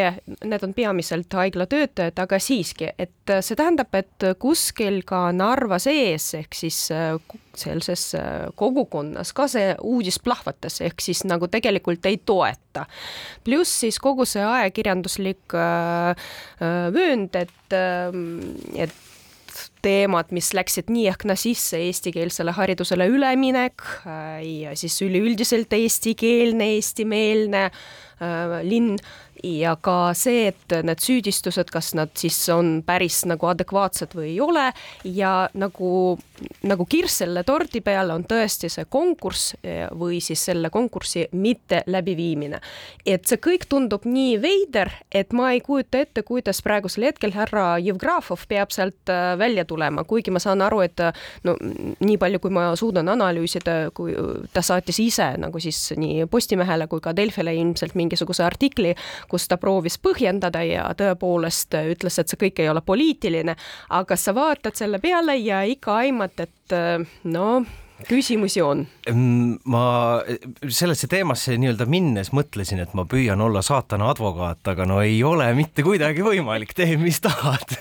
[0.44, 6.34] need on peamiselt haiglatöötajad, aga siiski, et äh, see tähendab, et kuskil ka Narva sees
[6.40, 7.16] ehk siis äh,
[7.58, 8.16] sealses
[8.58, 12.88] kogukonnas ka see uudis plahvatas, ehk siis nagu tegelikult ei toeta.
[13.46, 15.54] pluss siis kogu see ajakirjanduslik
[16.94, 17.76] vöönd, et,
[18.74, 18.96] et
[19.84, 26.74] teemad, mis läksid nii ehk naa sisse, eestikeelsele haridusele üleminek äh, ja siis üleüldiselt eestikeelne,
[26.78, 28.98] eestimeelne äh, linn
[29.44, 34.40] ja ka see, et need süüdistused, kas nad siis on päris nagu adekvaatsed või ei
[34.42, 34.70] ole
[35.04, 36.18] ja nagu,
[36.64, 41.84] nagu kirss selle tordi peale on tõesti see konkurss eh, või siis selle konkursi mitte
[41.88, 42.62] läbiviimine.
[43.06, 47.78] et see kõik tundub nii veider, et ma ei kujuta ette, kuidas praegusel hetkel härra
[47.84, 51.04] Jevgrafov peab sealt äh, välja tulema, kuigi ma saan aru, et
[51.44, 51.58] no
[52.00, 54.16] nii palju, kui ma suudan analüüsida, kui
[54.54, 58.94] ta saatis ise nagu siis nii Postimehele kui ka Delfile ilmselt mingisuguse artikli,
[59.34, 63.58] kus ta proovis põhjendada ja tõepoolest ütles, et see kõik ei ole poliitiline,
[63.98, 66.78] aga sa vaatad selle peale ja ikka aimad, et
[67.26, 67.48] no
[68.08, 68.86] küsimusi on?
[69.12, 69.86] Ma
[70.72, 75.50] sellesse teemasse nii-öelda minnes mõtlesin, et ma püüan olla saatana advokaat, aga no ei ole
[75.58, 77.74] mitte kuidagi võimalik, tee mis tahad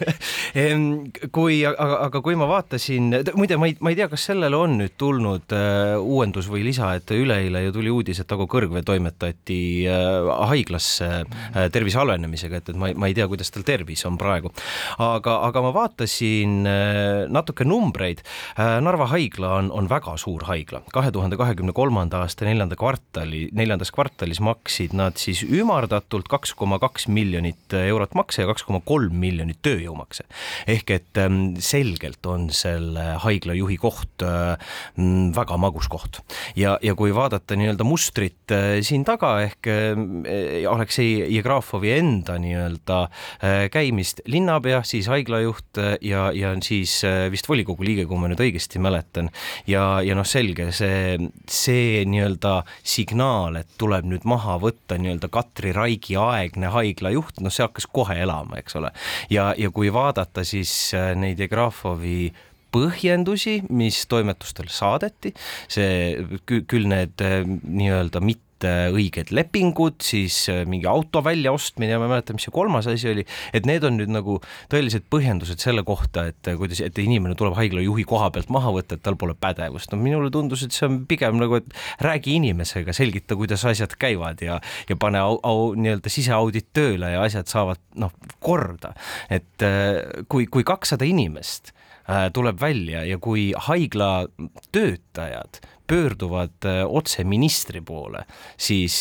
[1.36, 4.74] kui, aga, aga kui ma vaatasin, muide, ma ei, ma ei tea, kas sellele on
[4.80, 9.60] nüüd tulnud uh, uuendus või lisa, et üleeile ju tuli uudis, et Ago Kõrgvee toimetati
[9.86, 14.18] uh, haiglasse uh, tervise halvenemisega, et, et ma, ma ei tea, kuidas tal tervis on
[14.18, 14.50] praegu.
[14.98, 18.80] aga, aga ma vaatasin uh, natuke numbreid uh,.
[18.82, 20.80] Narva haigla on, on väga suur haigla.
[20.92, 26.78] kahe tuhande kahekümne kolmanda aasta neljanda kvartali, neljandas kvartalis maksid nad siis ümardatult kaks koma
[26.82, 30.26] kaks miljonit eurot makse ja kaks koma kolm miljonit tööjõumakse.
[30.66, 36.20] ehk et ähm, selgelt on selle haigla juhi koht ähm, väga magus koht
[36.56, 43.00] ja, ja kui vaadata nii-öelda mustrit äh, siin taga ehk äh, Aleksei Jevgrafovi enda nii-öelda
[43.04, 47.00] äh, käimist linnapea, siis haiglajuht ja, ja siis
[47.32, 49.30] vist volikogu liige, kui ma nüüd õigesti mäletan
[49.68, 51.01] ja, ja noh, selge see,
[51.50, 57.66] see nii-öelda signaal, et tuleb nüüd maha võtta nii-öelda Katri Raigi aegne haiglajuht, noh, see
[57.66, 58.92] hakkas kohe elama, eks ole.
[59.32, 62.32] ja, ja kui vaadata siis äh, neid Jegrafovi
[62.72, 65.34] põhjendusi, mis toimetustel saadeti,
[65.70, 72.08] see küll need äh, nii-öelda mitte õiged lepingud, siis äh, mingi auto väljaostmine ja ma
[72.08, 73.24] ei mäleta, mis see kolmas asi oli,
[73.56, 74.38] et need on nüüd nagu
[74.72, 78.98] tõelised põhjendused selle kohta, et äh, kuidas, et inimene tuleb haiglajuhi koha pealt maha võtta,
[78.98, 79.92] et tal pole pädevust.
[79.92, 84.42] no minule tundus, et see on pigem nagu, et räägi inimesega, selgita, kuidas asjad käivad
[84.44, 88.94] ja, ja pane au, au, nii-öelda siseaudit tööle ja asjad saavad noh, korda.
[89.30, 91.72] et äh, kui, kui kakssada inimest
[92.08, 94.26] äh, tuleb välja ja kui haigla
[94.72, 98.24] töötajad pöörduvad äh, otse ministri poole,
[98.56, 98.96] siis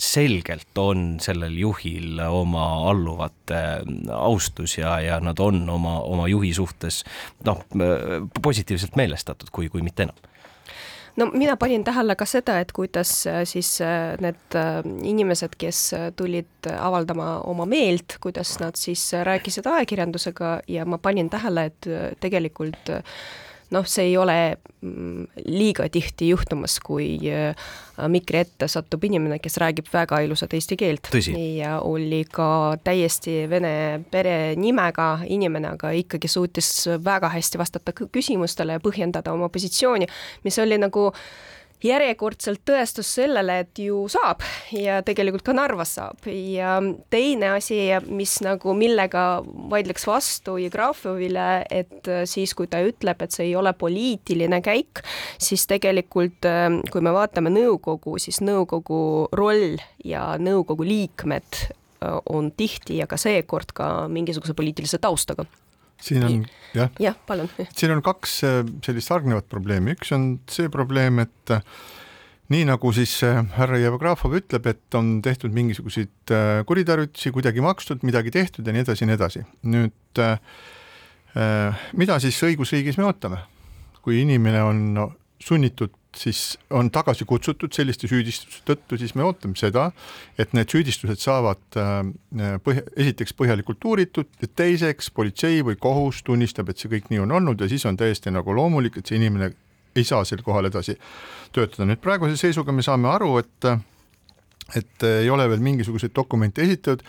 [0.00, 3.60] selgelt on sellel juhil oma alluvate
[4.14, 7.02] austus ja, ja nad on oma, oma juhi suhtes
[7.46, 7.64] noh,
[8.42, 10.28] positiivselt meelestatud, kui, kui mitte enam.
[11.16, 15.82] No mina panin tähele ka seda, et kuidas äh, siis äh, need äh, inimesed, kes
[16.16, 21.88] tulid avaldama oma meelt, kuidas nad siis rääkisid ajakirjandusega ja ma panin tähele, et
[22.22, 22.92] tegelikult
[23.70, 24.36] noh, see ei ole
[24.82, 27.68] mm, liiga tihti juhtumas, kui äh,
[28.10, 31.12] mikri ette satub inimene, kes räägib väga ilusat eesti keelt.
[31.56, 38.82] ja oli ka täiesti vene perenimega inimene, aga ikkagi suutis väga hästi vastata küsimustele ja
[38.82, 40.08] põhjendada oma positsiooni,
[40.44, 41.24] mis oli nagu äh,
[41.84, 46.26] järjekordselt tõestus sellele, et ju saab ja tegelikult ka Narvas saab.
[46.28, 46.78] Ja
[47.12, 47.78] teine asi,
[48.10, 53.72] mis nagu, millega vaidleks vastu Jevgrafovile, et siis, kui ta ütleb, et see ei ole
[53.76, 55.02] poliitiline käik,
[55.40, 56.48] siis tegelikult
[56.90, 61.64] kui me vaatame nõukogu, siis nõukogu roll ja nõukogu liikmed
[62.32, 65.44] on tihti ja ka seekord ka mingisuguse poliitilise taustaga
[66.00, 66.42] siin on
[66.74, 67.50] jah, jah, palun.
[67.78, 71.62] siin on kaks äh, sellist hargnevat probleemi, üks on see probleem, et äh,
[72.54, 76.34] nii nagu siis äh, härra Jevgrafov ütleb, et on tehtud mingisuguseid
[76.66, 79.46] kuritarvitusi, kuidagi makstud, midagi tehtud ja nii edasi ja nii edasi.
[79.70, 80.24] nüüd
[81.94, 83.44] mida siis õigusriigis me ootame?
[84.00, 84.78] kui inimene on
[85.40, 89.90] sunnitud siis on tagasi kutsutud selliste süüdistuste tõttu, siis me ootame seda,
[90.38, 92.00] et need süüdistused saavad äh,
[92.64, 97.36] põhja, esiteks põhjalikult uuritud ja teiseks politsei või kohus tunnistab, et see kõik nii on
[97.38, 99.52] olnud ja siis on täiesti nagu loomulik, et see inimene
[99.96, 100.96] ei saa sel kohal edasi
[101.54, 101.86] töötada.
[101.88, 103.70] nüüd praeguse seisuga me saame aru, et
[104.78, 107.02] et ei ole veel mingisuguseid dokumente esitatud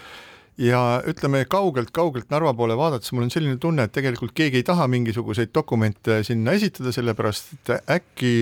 [0.60, 4.88] ja ütleme kaugelt-kaugelt Narva poole vaadates mul on selline tunne, et tegelikult keegi ei taha
[4.92, 8.36] mingisuguseid dokumente sinna esitada, sellepärast et äkki,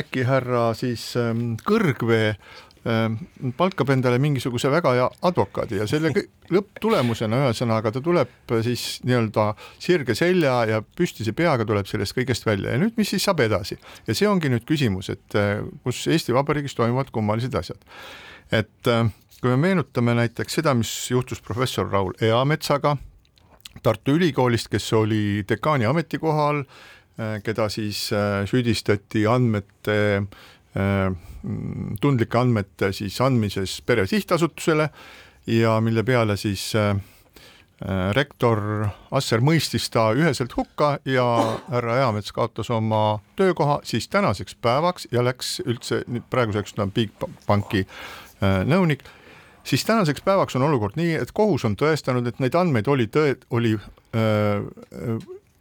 [0.00, 2.32] äkki härra siis ähm, Kõrgvee
[2.88, 3.20] ähm,
[3.58, 6.14] palkab endale mingisuguse väga hea advokaadi ja selle
[6.50, 12.74] lõpptulemusena ühesõnaga ta tuleb siis nii-öelda sirge selja ja püstise peaga tuleb sellest kõigest välja
[12.74, 16.34] ja nüüd, mis siis saab edasi ja see ongi nüüd küsimus, et äh, kus Eesti
[16.36, 17.84] Vabariigis toimuvad kummalised asjad.
[18.50, 19.04] et äh,
[19.40, 22.96] kui me meenutame näiteks seda, mis juhtus professor Raul Eametsaga
[23.82, 26.64] Tartu Ülikoolist, kes oli dekaani ametikohal,
[27.20, 30.26] äh, keda siis äh, süüdistati andmete,
[30.76, 31.14] äh,
[32.00, 34.90] tundlike andmete siis andmises pere sihtasutusele
[35.46, 36.74] ja mille peale siis
[38.12, 38.60] rektor
[39.16, 41.24] Asser mõistis ta üheselt hukka ja
[41.70, 47.86] härra Eamets kaotas oma töökoha siis tänaseks päevaks ja läks üldse, praeguseks ta on Bigbanki
[48.68, 49.08] nõunik
[49.64, 53.36] siis tänaseks päevaks on olukord nii, et kohus on tõestanud, et neid andmeid oli tõe,
[53.50, 53.74] oli,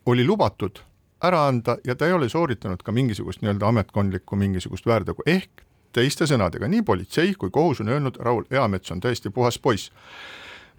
[0.06, 0.84] oli lubatud
[1.24, 6.28] ära anda ja ta ei ole sooritanud ka mingisugust nii-öelda ametkondlikku mingisugust väärtegu, ehk teiste
[6.30, 9.92] sõnadega, nii politsei kui kohus on öelnud, Raul Eamets on täiesti puhas poiss.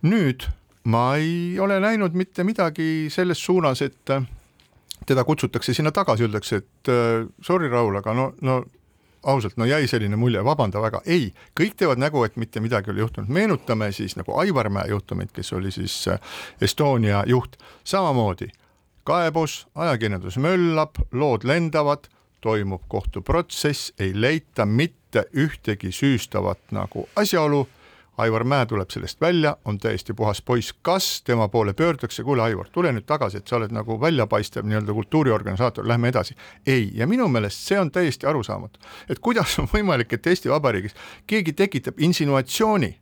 [0.03, 0.47] nüüd
[0.85, 4.13] ma ei ole näinud mitte midagi selles suunas, et
[5.07, 6.93] teda kutsutakse sinna tagasi, öeldakse, et
[7.43, 8.63] sorry, Raul, aga no, no
[9.23, 12.95] ausalt, no jäi selline mulje, vabanda väga, ei, kõik teevad nägu, et mitte midagi ei
[12.95, 16.21] ole juhtunud, meenutame siis nagu Aivar Mäe juhtumit, kes oli siis äh,
[16.61, 18.51] Estonia juht, samamoodi
[19.05, 22.07] kaebus, ajakirjandus möllab, lood lendavad,
[22.41, 27.67] toimub kohtuprotsess, ei leita mitte ühtegi süüstavat nagu asjaolu
[28.21, 32.69] Aivar Mäe tuleb sellest välja, on täiesti puhas poiss, kas tema poole pöördutakse, kuule Aivar,
[32.73, 36.35] tule nüüd tagasi, et sa oled nagu väljapaistev nii-öelda kultuuriorganisaator, lähme edasi.
[36.67, 40.97] ei, ja minu meelest see on täiesti arusaamatu, et kuidas on võimalik, et Eesti Vabariigis
[41.27, 42.99] keegi tekitab insinuatsiooni.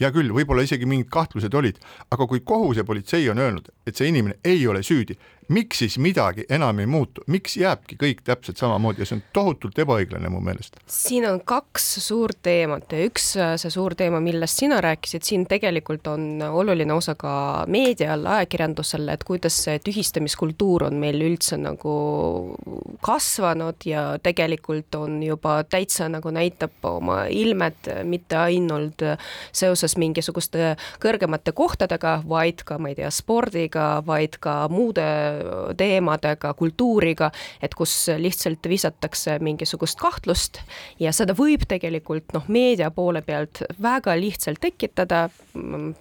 [0.00, 1.78] Hea küll, võib-olla isegi mingid kahtlused olid,
[2.10, 5.16] aga kui kohus ja politsei on öelnud, et see inimene ei ole süüdi,
[5.48, 9.78] miks siis midagi enam ei muutu, miks jääbki kõik täpselt samamoodi ja see on tohutult
[9.78, 10.80] ebaõiglane mu meelest.
[10.90, 15.46] siin on kaks suurt teemat ja üks äh, see suur teema, millest sina rääkisid, siin
[15.46, 21.94] tegelikult on oluline osa ka meedial, ajakirjandusel, et kuidas see tühistamiskultuur on meil üldse nagu
[23.06, 29.02] kasvanud ja tegelikult on juba täitsa nagu näitab oma ilmet mitte ainult
[29.54, 35.06] seoses mingisuguste kõrgemate kohtadega, vaid ka, ma ei tea, spordiga, vaid ka muude
[35.76, 37.30] teemadega, kultuuriga,
[37.62, 40.60] et kus lihtsalt visatakse mingisugust kahtlust
[41.00, 45.26] ja seda võib tegelikult noh, meedia poole pealt väga lihtsalt tekitada,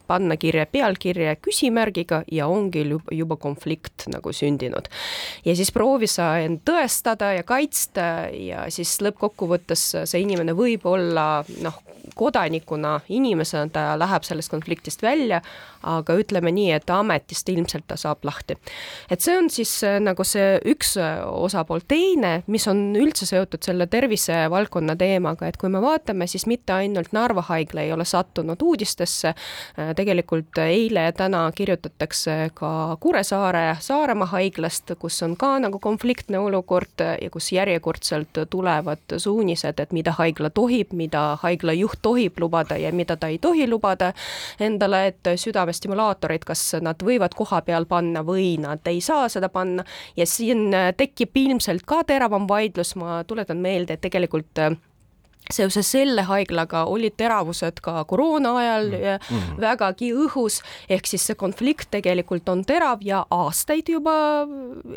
[0.07, 4.89] panna kirja pealkirja küsimärgiga ja ongi juba konflikt nagu sündinud.
[5.45, 11.43] ja siis proovi sa end tõestada ja kaitsta ja siis lõppkokkuvõttes see inimene võib olla
[11.61, 11.81] noh,
[12.15, 15.41] kodanikuna, inimesena ta läheb sellest konfliktist välja,
[15.83, 18.57] aga ütleme nii, et ametist ilmselt ta saab lahti.
[19.09, 23.63] et see on siis äh, nagu see üks äh, osapool, teine, mis on üldse seotud
[23.65, 28.61] selle tervisevaldkonna teemaga, et kui me vaatame, siis mitte ainult Narva haigla ei ole sattunud
[28.61, 32.71] uudistesse, äh, tegelikult eile ja täna kirjutatakse ka
[33.01, 39.95] Kuressaare, Saaremaa haiglast, kus on ka nagu konfliktne olukord ja kus järjekordselt tulevad suunised, et
[39.95, 44.11] mida haigla tohib, mida haigla juht tohib lubada ja mida ta ei tohi lubada
[44.59, 49.49] endale, et südame stimulaatoreid, kas nad võivad koha peal panna või nad ei saa seda
[49.49, 49.86] panna
[50.18, 54.76] ja siin äh, tekib ilmselt ka teravam vaidlus, ma tuletan meelde, et tegelikult äh,
[55.53, 59.28] seoses selle haiglaga olid teravused ka koroona ajal mm.
[59.30, 59.59] mm.
[59.61, 64.16] vägagi õhus, ehk siis see konflikt tegelikult on terav ja aastaid juba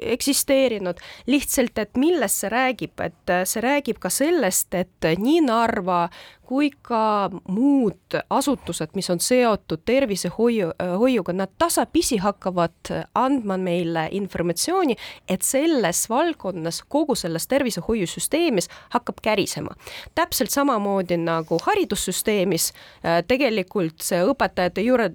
[0.01, 1.01] eksisteerinud.
[1.27, 6.07] lihtsalt, et millest see räägib, et see räägib ka sellest, et nii Narva
[6.49, 14.96] kui ka muud asutused, mis on seotud tervisehoiu, hoiuga, nad tasapisi hakkavad andma meile informatsiooni,
[15.28, 19.74] et selles valdkonnas, kogu selles tervishoiusüsteemis hakkab kärisema.
[20.14, 22.72] täpselt samamoodi nagu haridussüsteemis,
[23.05, 25.11] äh, tegelikult see õpetajate juure,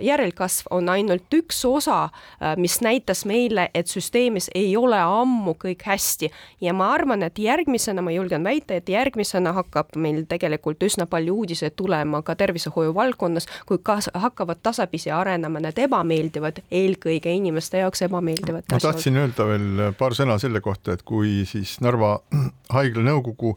[0.00, 5.84] järelkasv on ainult üks osa, äh, mis näitas meile, et süsteemis ei ole ammu kõik
[5.84, 10.86] hästi ja ma arvan, et järgmisena, ma julgen väita, et järgmisena hakkab meil tegelikult tegelikult
[10.86, 17.32] üsna palju uudiseid tulema ka tervishoiu valdkonnas, kui kas hakkavad tasapisi arenema need ebameeldivad, eelkõige
[17.34, 22.16] inimeste jaoks ebameeldivad ma tahtsin öelda veel paar sõna selle kohta, et kui siis Narva
[22.76, 23.56] haigla nõukogu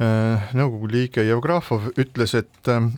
[0.00, 2.88] äh, nõukogu liige Jevgrafov ütles, et äh,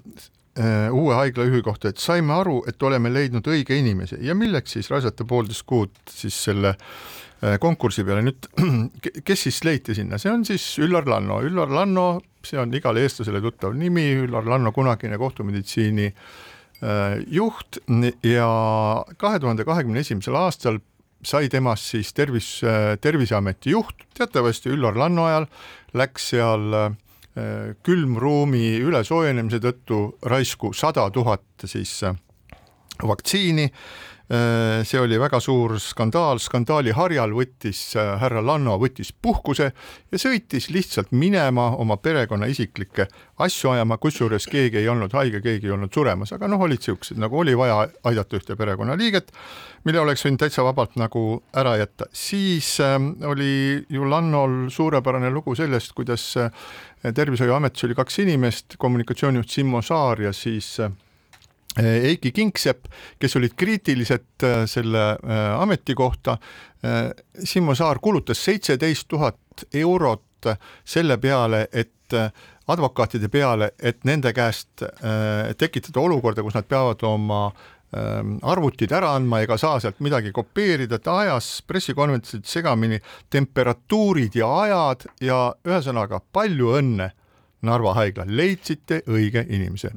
[0.93, 4.21] uue haiglajuhi kohta, et saime aru, et oleme leidnud õige inimese.
[4.25, 7.26] Ja milleks siis raisata poolteist kuud siis selle äh,
[7.61, 8.47] konkursi peale, nüüd
[9.29, 12.07] kes siis leiti sinna, see on siis Üllar Lanno, Üllar Lanno
[12.47, 17.81] see on igale eestlasele tuttav nimi, Üllar Lanno, kunagine kohtumeditsiini äh, juht.
[18.25, 18.51] Ja
[19.19, 20.81] kahe tuhande kahekümne esimesel aastal
[21.27, 25.49] sai temast siis tervis, äh, Terviseameti juht, teatavasti Üllar Lanno ajal
[25.97, 26.91] läks seal äh,
[27.85, 31.99] külmruumi ülesoojenemise tõttu raisku sada tuhat siis
[33.03, 33.71] vaktsiini.
[33.71, 40.19] Äh, see oli väga suur skandaal, skandaali harjal võttis äh, härra Lanno võttis puhkuse ja
[40.19, 43.07] sõitis lihtsalt minema oma perekonna isiklikke
[43.47, 47.21] asju ajama, kusjuures keegi ei olnud haige, keegi ei olnud suremas, aga noh, olid siuksed
[47.23, 49.31] nagu oli vaja aidata ühte perekonnaliiget,
[49.87, 51.25] mille oleks võinud täitsa vabalt nagu
[51.55, 52.11] ära jätta.
[52.11, 52.99] siis äh,
[53.31, 56.51] oli ju Lannol suurepärane lugu sellest, kuidas äh,
[57.15, 60.91] tervishoiuametis oli kaks inimest, kommunikatsioonijuht Simmo Saar ja siis äh,
[61.83, 62.87] Eiki Kingsepp,
[63.21, 66.39] kes olid kriitilised eh, selle eh, ameti kohta.
[67.45, 70.47] Simmo Saar kulutas seitseteist tuhat eurot
[70.87, 72.15] selle peale, et
[72.69, 74.85] advokaatide peale, et nende käest
[75.59, 77.41] tekitada olukorda, kus nad peavad oma
[78.53, 83.01] arvutid ära andma ega saa sealt midagi kopeerida, ta ajas pressikonverentsil segamini
[83.33, 87.11] temperatuurid ja ajad ja ühesõnaga palju õnne
[87.67, 89.93] Narva haigla, leidsite õige inimese?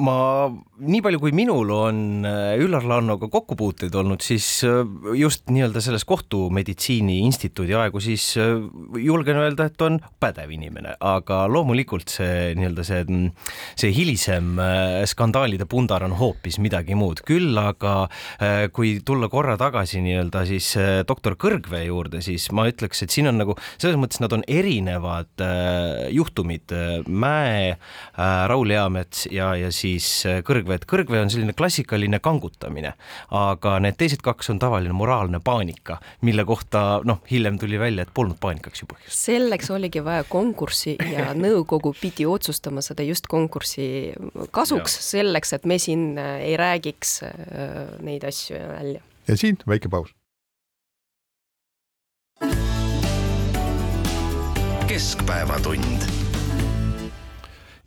[0.00, 0.48] ma,
[0.80, 4.82] nii palju kui minul on äh, Üllar Lannoga kokkupuuteid olnud, siis äh,
[5.18, 8.54] just nii-öelda selles kohtumeditsiini instituudi aegu, siis äh,
[9.00, 13.20] julgen öelda, et on pädev inimene, aga loomulikult see nii-öelda see,
[13.80, 14.58] see hilisem
[15.08, 17.94] skandaalide pundar on hoopis midagi muud, küll aga
[18.74, 20.72] kui tulla korra tagasi nii-öelda siis
[21.08, 25.44] doktor Kõrgvee juurde, siis ma ütleks, et siin on nagu selles mõttes nad on erinevad
[26.12, 26.74] juhtumid
[27.08, 32.94] Mäe, äh, Raul Eamets ja, ja siis äh, Kõrgvee, et Kõrgvee on selline klassikaline kangutamine,
[33.36, 38.14] aga need teised kaks on tavaline moraalne paanika, mille kohta noh, hiljem tuli välja, et
[38.14, 39.16] polnud paanikaks ju põhjust.
[39.16, 44.12] selleks oligi vaja konkurssi ja nõukogu pidi otsustama seda just konkursi
[44.50, 47.20] kasuks, selleks, et me siin äh, ei räägiks
[48.04, 49.04] neid asju välja.
[49.28, 50.14] ja siin väike paus.
[54.90, 56.19] keskpäevatund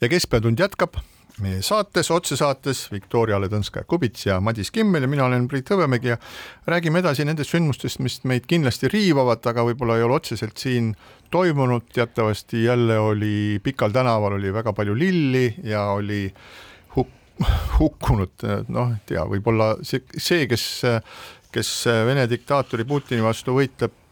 [0.04, 0.98] ja Keskpäevatund jätkab
[1.42, 6.18] meie saates, otsesaates Viktoria Ledõnskaja-Kubits ja Madis Kimmel ja mina olen Priit Hõbemägi ja
[6.70, 10.92] räägime edasi nendest sündmustest, mis meid kindlasti riivavad, aga võib-olla ei ole otseselt siin
[11.34, 16.28] toimunud, teatavasti jälle oli Pikal tänaval oli väga palju lilli ja oli
[16.98, 17.18] huk-,
[17.80, 20.68] hukkunud, noh, ei tea, võib-olla see, see, kes,
[21.56, 21.74] kes
[22.12, 24.03] Vene diktaatori Putini vastu võitleb,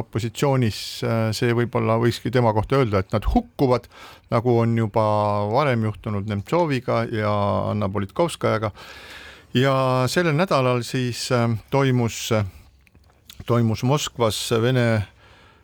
[0.00, 3.88] opositsioonis, äh, see võib-olla võikski tema kohta öelda, et nad hukkuvad,
[4.30, 5.04] nagu on juba
[5.52, 7.32] varem juhtunud Nemtsoviga ja
[7.70, 8.72] Anna Politkovskajaga.
[9.54, 12.32] ja sellel nädalal siis äh, toimus,
[13.46, 15.06] toimus Moskvas Vene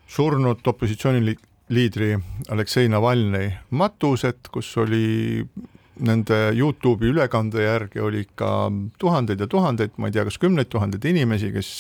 [0.07, 2.15] surnud opositsiooniliik-, liidri
[2.51, 5.49] Aleksei Navalnõi matused, kus oli
[5.97, 8.71] nende Youtube'i ülekande järgi oli ikka
[9.01, 11.71] tuhandeid ja tuhandeid, ma ei tea, kas kümneid tuhandeid inimesi, kes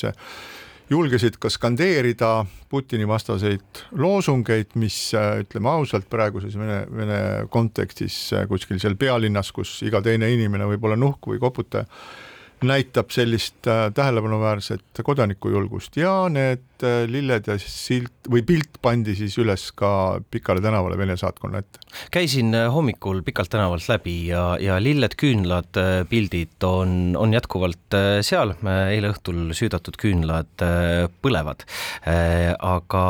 [0.90, 7.20] julgesid ka skandeerida Putini vastaseid loosungeid, mis ütleme ausalt, praeguses Vene, Vene
[7.50, 8.16] kontekstis
[8.50, 11.86] kuskil seal pealinnas, kus iga teine inimene võib olla nuhk või koputaja
[12.64, 15.96] näitab sellist äh, tähelepanuväärset kodanikujulgust.
[16.00, 21.18] Ja need äh, lilled ja silt või pilt pandi siis üles ka Pikale tänavale Vene
[21.20, 21.82] saatkonna ette.
[22.14, 25.76] käisin äh, hommikul Pikalt tänavalt läbi ja, ja lilled, küünlad,
[26.08, 30.64] pildid on, on jätkuvalt seal, eile õhtul süüdatud küünlad
[31.22, 31.64] põlevad,
[32.06, 33.04] aga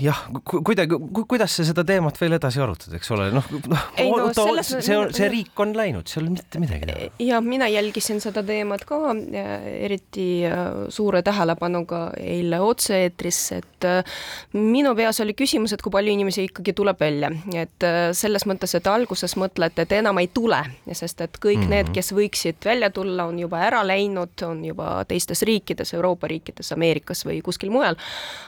[0.00, 0.98] jah, kuidagi,
[1.28, 4.72] kuidas sa seda teemat veel edasi arutad, eks ole, noh, noh, no, selles...
[4.84, 7.08] see on, see riik on läinud, seal mitte midagi teha.
[7.26, 9.00] ja mina jälgisin seda teemat ka
[9.86, 14.16] eriti äh, suure tähelepanuga eile otse-eetris, et äh,
[14.56, 18.76] minu peas oli küsimus, et kui palju inimesi ikkagi tuleb välja, et äh, selles mõttes,
[18.78, 20.60] et alguses mõtled, et enam ei tule,
[20.92, 21.74] sest et kõik mm -hmm.
[21.76, 26.72] need, kes võiksid välja tulla, on juba ära läinud, on juba teistes riikides, Euroopa riikides,
[26.72, 27.96] Ameerikas või kuskil mujal.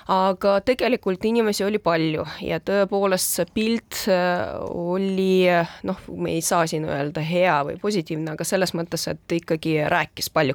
[0.08, 5.46] aga tegelikult tegelikult inimesi oli palju ja tõepoolest see pilt äh, oli
[5.84, 10.30] noh, me ei saa siin öelda hea või positiivne, aga selles mõttes, et ikkagi rääkis
[10.30, 10.54] palju.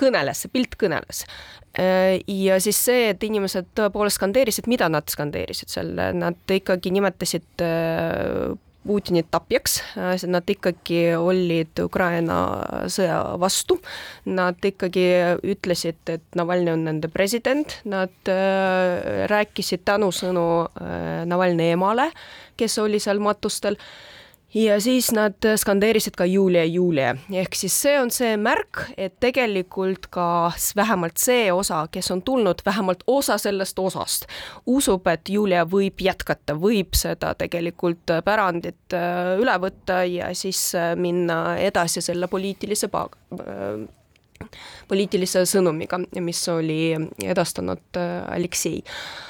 [0.00, 1.26] kõneles, see pilt kõneles
[1.78, 7.62] äh, ja siis see, et inimesed tõepoolest skandeerisid, mida nad skandeerisid seal, nad ikkagi nimetasid
[7.62, 9.76] äh, Putinit tapjaks,
[10.24, 12.36] nad ikkagi olid Ukraina
[12.90, 13.76] sõja vastu,
[14.24, 15.04] nad ikkagi
[15.52, 22.08] ütlesid, et Navalnõi on nende president, nad äh, rääkisid tänusõnu äh, Navalnõi emale,
[22.56, 23.76] kes oli seal matustel
[24.54, 30.08] ja siis nad skandeerisid ka Julia, Julia, ehk siis see on see märk, et tegelikult
[30.10, 34.26] ka vähemalt see osa, kes on tulnud, vähemalt osa sellest osast
[34.66, 40.92] usub, et Julia võib jätkata, võib seda tegelikult pärandit äh, üle võtta ja siis äh,
[40.98, 43.86] minna edasi selle poliitilise paag-, äh,
[44.88, 48.80] poliitilise sõnumiga, mis oli edastanud Aleksei.
[48.82, 49.28] Äh,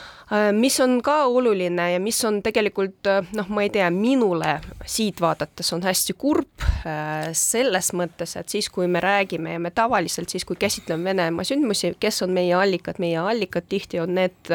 [0.53, 5.19] mis on ka oluline ja mis on tegelikult äh, noh, ma ei tea, minule siit
[5.21, 10.31] vaadates on hästi kurb äh, selles mõttes, et siis, kui me räägime ja me tavaliselt
[10.31, 14.53] siis, kui käsitleme Venemaa sündmusi, kes on meie allikad, meie allikad tihti on need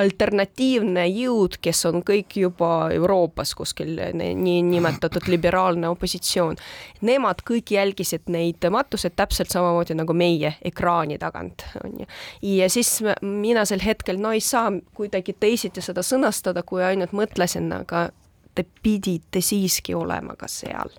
[0.00, 6.56] alternatiivne jõud, kes on kõik juba Euroopas kuskil niinimetatud liberaalne opositsioon.
[7.04, 12.08] Nemad kõik jälgisid neid matuseid täpselt samamoodi nagu meie ekraani tagant, on ju.
[12.56, 17.72] ja siis mina sel hetkel, no ei saa kuidagi teisiti seda sõnastada, kui ainult mõtlesin,
[17.76, 18.08] aga
[18.54, 20.90] te pidite siiski olema ka seal.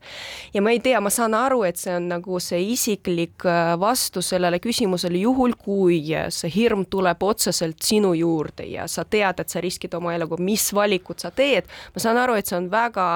[0.54, 4.34] ja ma ei tea, ma saan aru, et see on nagu see isiklik äh, vastus
[4.34, 9.64] sellele küsimusele, juhul kui see hirm tuleb otseselt sinu juurde ja sa tead, et sa
[9.64, 13.08] riskid oma eluga, mis valikud sa teed, ma saan aru, et see on väga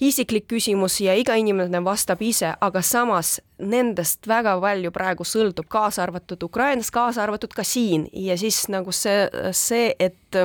[0.00, 6.04] isiklik küsimus ja iga inimene vastab ise, aga samas nendest väga palju praegu sõltub, kaasa
[6.04, 8.08] arvatud Ukrainas, kaasa arvatud ka siin.
[8.12, 10.40] Ja siis nagu see, see, et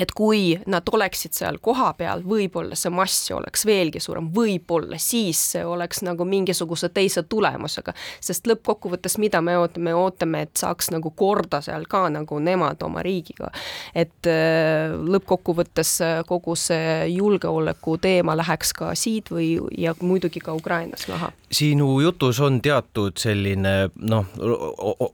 [0.00, 5.64] et kui nad oleksid seal kohapeal, võib-olla see mass oleks veelgi suurem, võib-olla siis see
[5.68, 11.60] oleks nagu mingisuguse teise tulemusega, sest lõppkokkuvõttes, mida me ootame, ootame, et saaks nagu korda
[11.64, 13.50] seal ka nagu nemad oma riigiga.
[13.94, 20.56] et äh, lõppkokkuvõttes äh, kogu see julgeoleku teema läheks ka siit või, ja muidugi ka
[20.56, 21.32] Ukrainas maha.
[21.52, 24.26] Sinu jutus on teatud selline noh,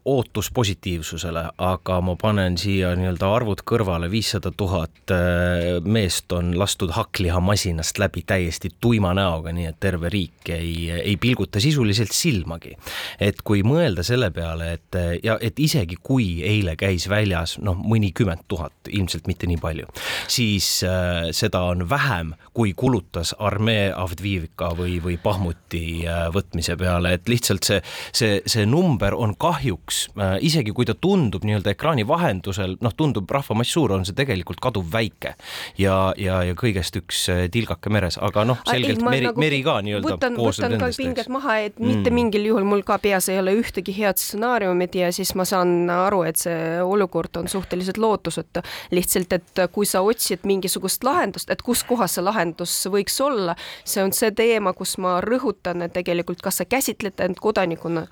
[0.04, 6.92] ootus positiivsusele, aga ma panen siia nii-öelda arvud kõrvale, viissada tuhat äh, meest on lastud
[6.94, 12.76] hakklihamasinast läbi täiesti tuima näoga, nii et terve riik ei, ei pilguta sisuliselt silmagi.
[13.20, 18.46] et kui mõelda selle peale, et ja et isegi kui eile käis väljas noh, mõnikümmend
[18.48, 19.88] tuhat, ilmselt mitte nii palju,
[20.30, 27.14] siis äh, seda on vähem, kui kulutas armee Avdivika või, või Bahmuti äh, võtmise peale,
[27.18, 27.80] et lihtsalt see,
[28.12, 33.30] see, see number on kahjuks äh,, isegi kui ta tundub nii-öelda ekraani vahendusel, noh, tundub
[33.30, 35.34] rahvamass suur, on see tegelikult tegelikult kaduvväike
[35.78, 39.60] ja, ja, ja kõigest üks äh, tilgake meres, aga noh, selgelt ei, meri nagu, meri
[39.64, 41.00] ka nii-öelda koosneb nendest.
[41.00, 41.88] pinged maha, et mm.
[41.88, 45.90] mitte mingil juhul mul ka peas ei ole ühtegi head stsenaariumit ja siis ma saan
[45.92, 48.62] aru, et see olukord on suhteliselt lootusetu.
[48.90, 54.02] lihtsalt, et kui sa otsid mingisugust lahendust, et kus kohas see lahendus võiks olla, see
[54.02, 58.06] on see teema, kus ma rõhutan, et tegelikult kas sa käsitled end kodanikuna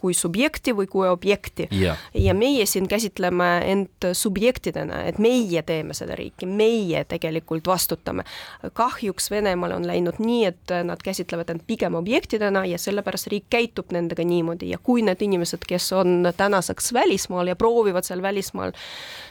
[0.00, 1.68] kui subjekti või kui objekti.
[2.14, 8.24] ja meie siin käsitleme end subjektidena, et meie teeme seda riiki, meie tegelikult vastutame.
[8.72, 13.92] kahjuks Venemaal on läinud nii, et nad käsitlevad end pigem objektidena ja sellepärast riik käitub
[13.92, 18.72] nendega niimoodi ja kui need inimesed, kes on tänaseks välismaal ja proovivad seal välismaal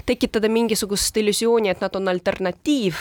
[0.06, 2.96] tekitada mingisugust illusiooni, et nad on alternatiiv,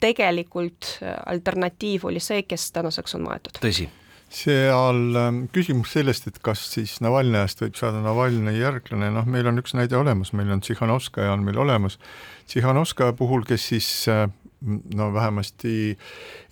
[0.00, 3.60] tegelikult alternatiiv oli see, kes tänaseks on maetud.
[3.60, 3.88] tõsi
[4.32, 9.60] seal ähm, küsimus sellest, et kas siis Navalnõjast võib saada Navalnõi järglane, noh, meil on
[9.62, 11.98] üks näide olemas, meil on Tsihhanovskaja on meil olemas.
[12.50, 14.26] Tsihhanovskaja puhul, kes siis äh,
[14.96, 15.74] no vähemasti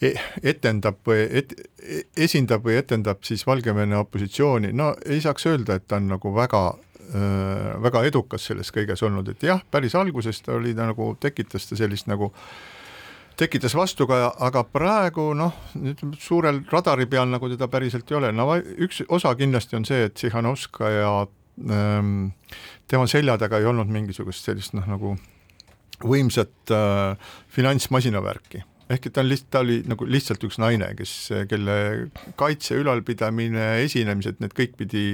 [0.02, 5.80] e-, etendab või et, e-, esindab või etendab siis Valgevene opositsiooni, no ei saaks öelda,
[5.80, 10.44] et ta on nagu väga äh, väga edukas selles kõiges olnud, et jah, päris alguses
[10.44, 12.46] ta oli ta nagu, tekitas ta sellist nagu äh,
[13.36, 15.54] tekitas vastukaja, aga praegu noh,
[16.20, 20.16] suurel radari peal nagu teda päriselt ei ole, no üks osa kindlasti on see, et
[20.18, 21.12] Tsihhanovskaja
[21.70, 22.32] ähm,
[22.88, 25.16] tema selja taga ei olnud mingisugust sellist noh, nagu
[26.02, 31.14] võimsat äh, finantsmasinavärki ehk et ta on lihtsalt, ta oli nagu lihtsalt üks naine, kes,
[31.50, 31.76] kelle
[32.40, 35.04] kaitse, ülalpidamine, esinemised, need kõik pidi,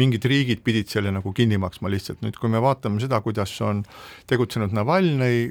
[0.00, 3.84] mingid riigid pidid selle nagu kinni maksma lihtsalt, nüüd kui me vaatame seda, kuidas on
[4.30, 5.48] tegutsenud Navalnõi,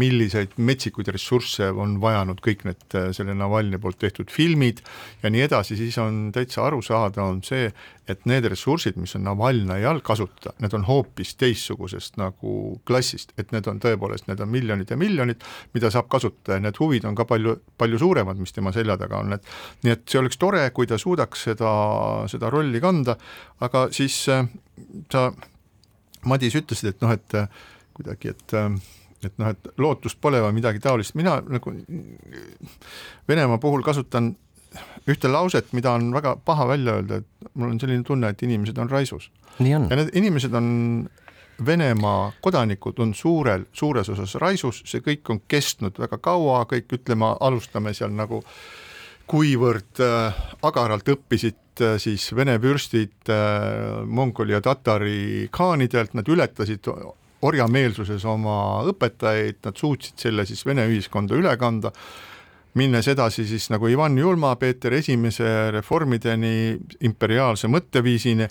[0.00, 4.82] milliseid metsikuid ressursse on vajanud kõik need selle Navalnõi poolt tehtud filmid
[5.24, 7.68] ja nii edasi, siis on täitsa aru saada, on see,
[8.10, 12.54] et need ressursid, mis on Navalnõi all kasutada, need on hoopis teistsugusest nagu
[12.88, 15.44] klassist, et need on tõepoolest, need on miljonid ja miljonid,
[15.74, 19.20] mida saab kasutada ja need huvid on ka palju, palju suuremad, mis tema selja taga
[19.22, 19.46] on, et
[19.84, 21.72] nii et see oleks tore, kui ta suudaks seda,
[22.30, 23.16] seda rolli kanda,
[23.66, 24.46] aga siis äh,
[25.12, 25.30] sa,
[26.28, 27.46] Madis, ütlesid, et noh, et äh,
[27.96, 28.72] kuidagi, et äh,
[29.24, 31.74] et noh, et lootust pole või midagi taolist, mina nagu
[33.28, 34.30] Venemaa puhul kasutan
[35.10, 38.78] ühte lauset, mida on väga paha välja öelda, et mul on selline tunne, et inimesed
[38.78, 39.30] on raisus.
[39.58, 39.88] on.
[39.90, 40.68] ja need inimesed on,
[41.66, 47.34] Venemaa kodanikud on suurel, suures osas raisus, see kõik on kestnud väga kaua, kõik ütleme,
[47.40, 48.42] alustame seal nagu
[49.30, 56.90] kuivõrd äh, agaralt õppisid äh, siis vene vürstid äh, mongoli ja tatari khaanidelt, nad ületasid
[57.46, 61.92] orjameelsuses oma õpetajaid, nad suutsid selle siis Vene ühiskonda üle kanda.
[62.78, 68.46] Minnes edasi siis nagu Ivan Julma, Peeter Esimese reformideni, imperiaalse mõtteviisini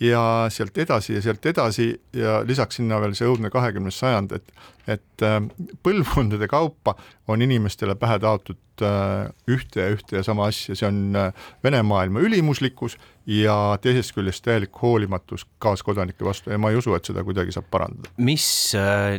[0.00, 4.52] ja sealt edasi ja sealt edasi ja lisaks sinna veel see õudne kahekümnes sajand, et
[4.90, 5.38] et äh,
[5.84, 6.96] põlvkondade kaupa
[7.30, 11.82] on inimestele pähe taotud äh, ühte ja ühte ja sama asja, see on äh, Vene
[11.86, 12.96] maailma ülimuslikkus
[13.30, 17.68] ja teisest küljest täielik hoolimatus kaaskodanike vastu ja ma ei usu, et seda kuidagi saab
[17.70, 18.10] parandada.
[18.18, 18.46] mis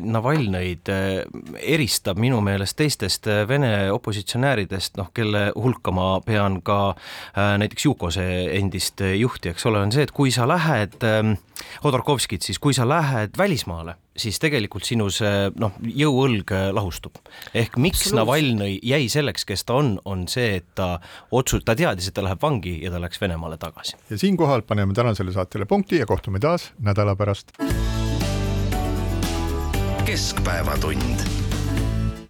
[0.01, 0.89] Navalnõid
[1.61, 6.95] eristab minu meelest teistest Vene opositsionääridest, noh, kelle hulka ma pean ka
[7.35, 10.97] näiteks Jukose endist juhti, eks ole, on see, et kui sa lähed
[11.83, 17.19] Hodorkovskit, siis kui sa lähed välismaale siis tegelikult sinu see noh, jõuõlg äh, lahustub.
[17.55, 20.99] ehk miks Navalnõi jäi selleks, kes ta on, on see, et ta
[21.31, 23.95] otsus-, ta teadis, et ta läheb vangi ja ta läks Venemaale tagasi.
[24.09, 27.55] ja siinkohal paneme tänasele saatele punkti ja kohtume taas nädala pärast.
[30.05, 31.40] keskpäevatund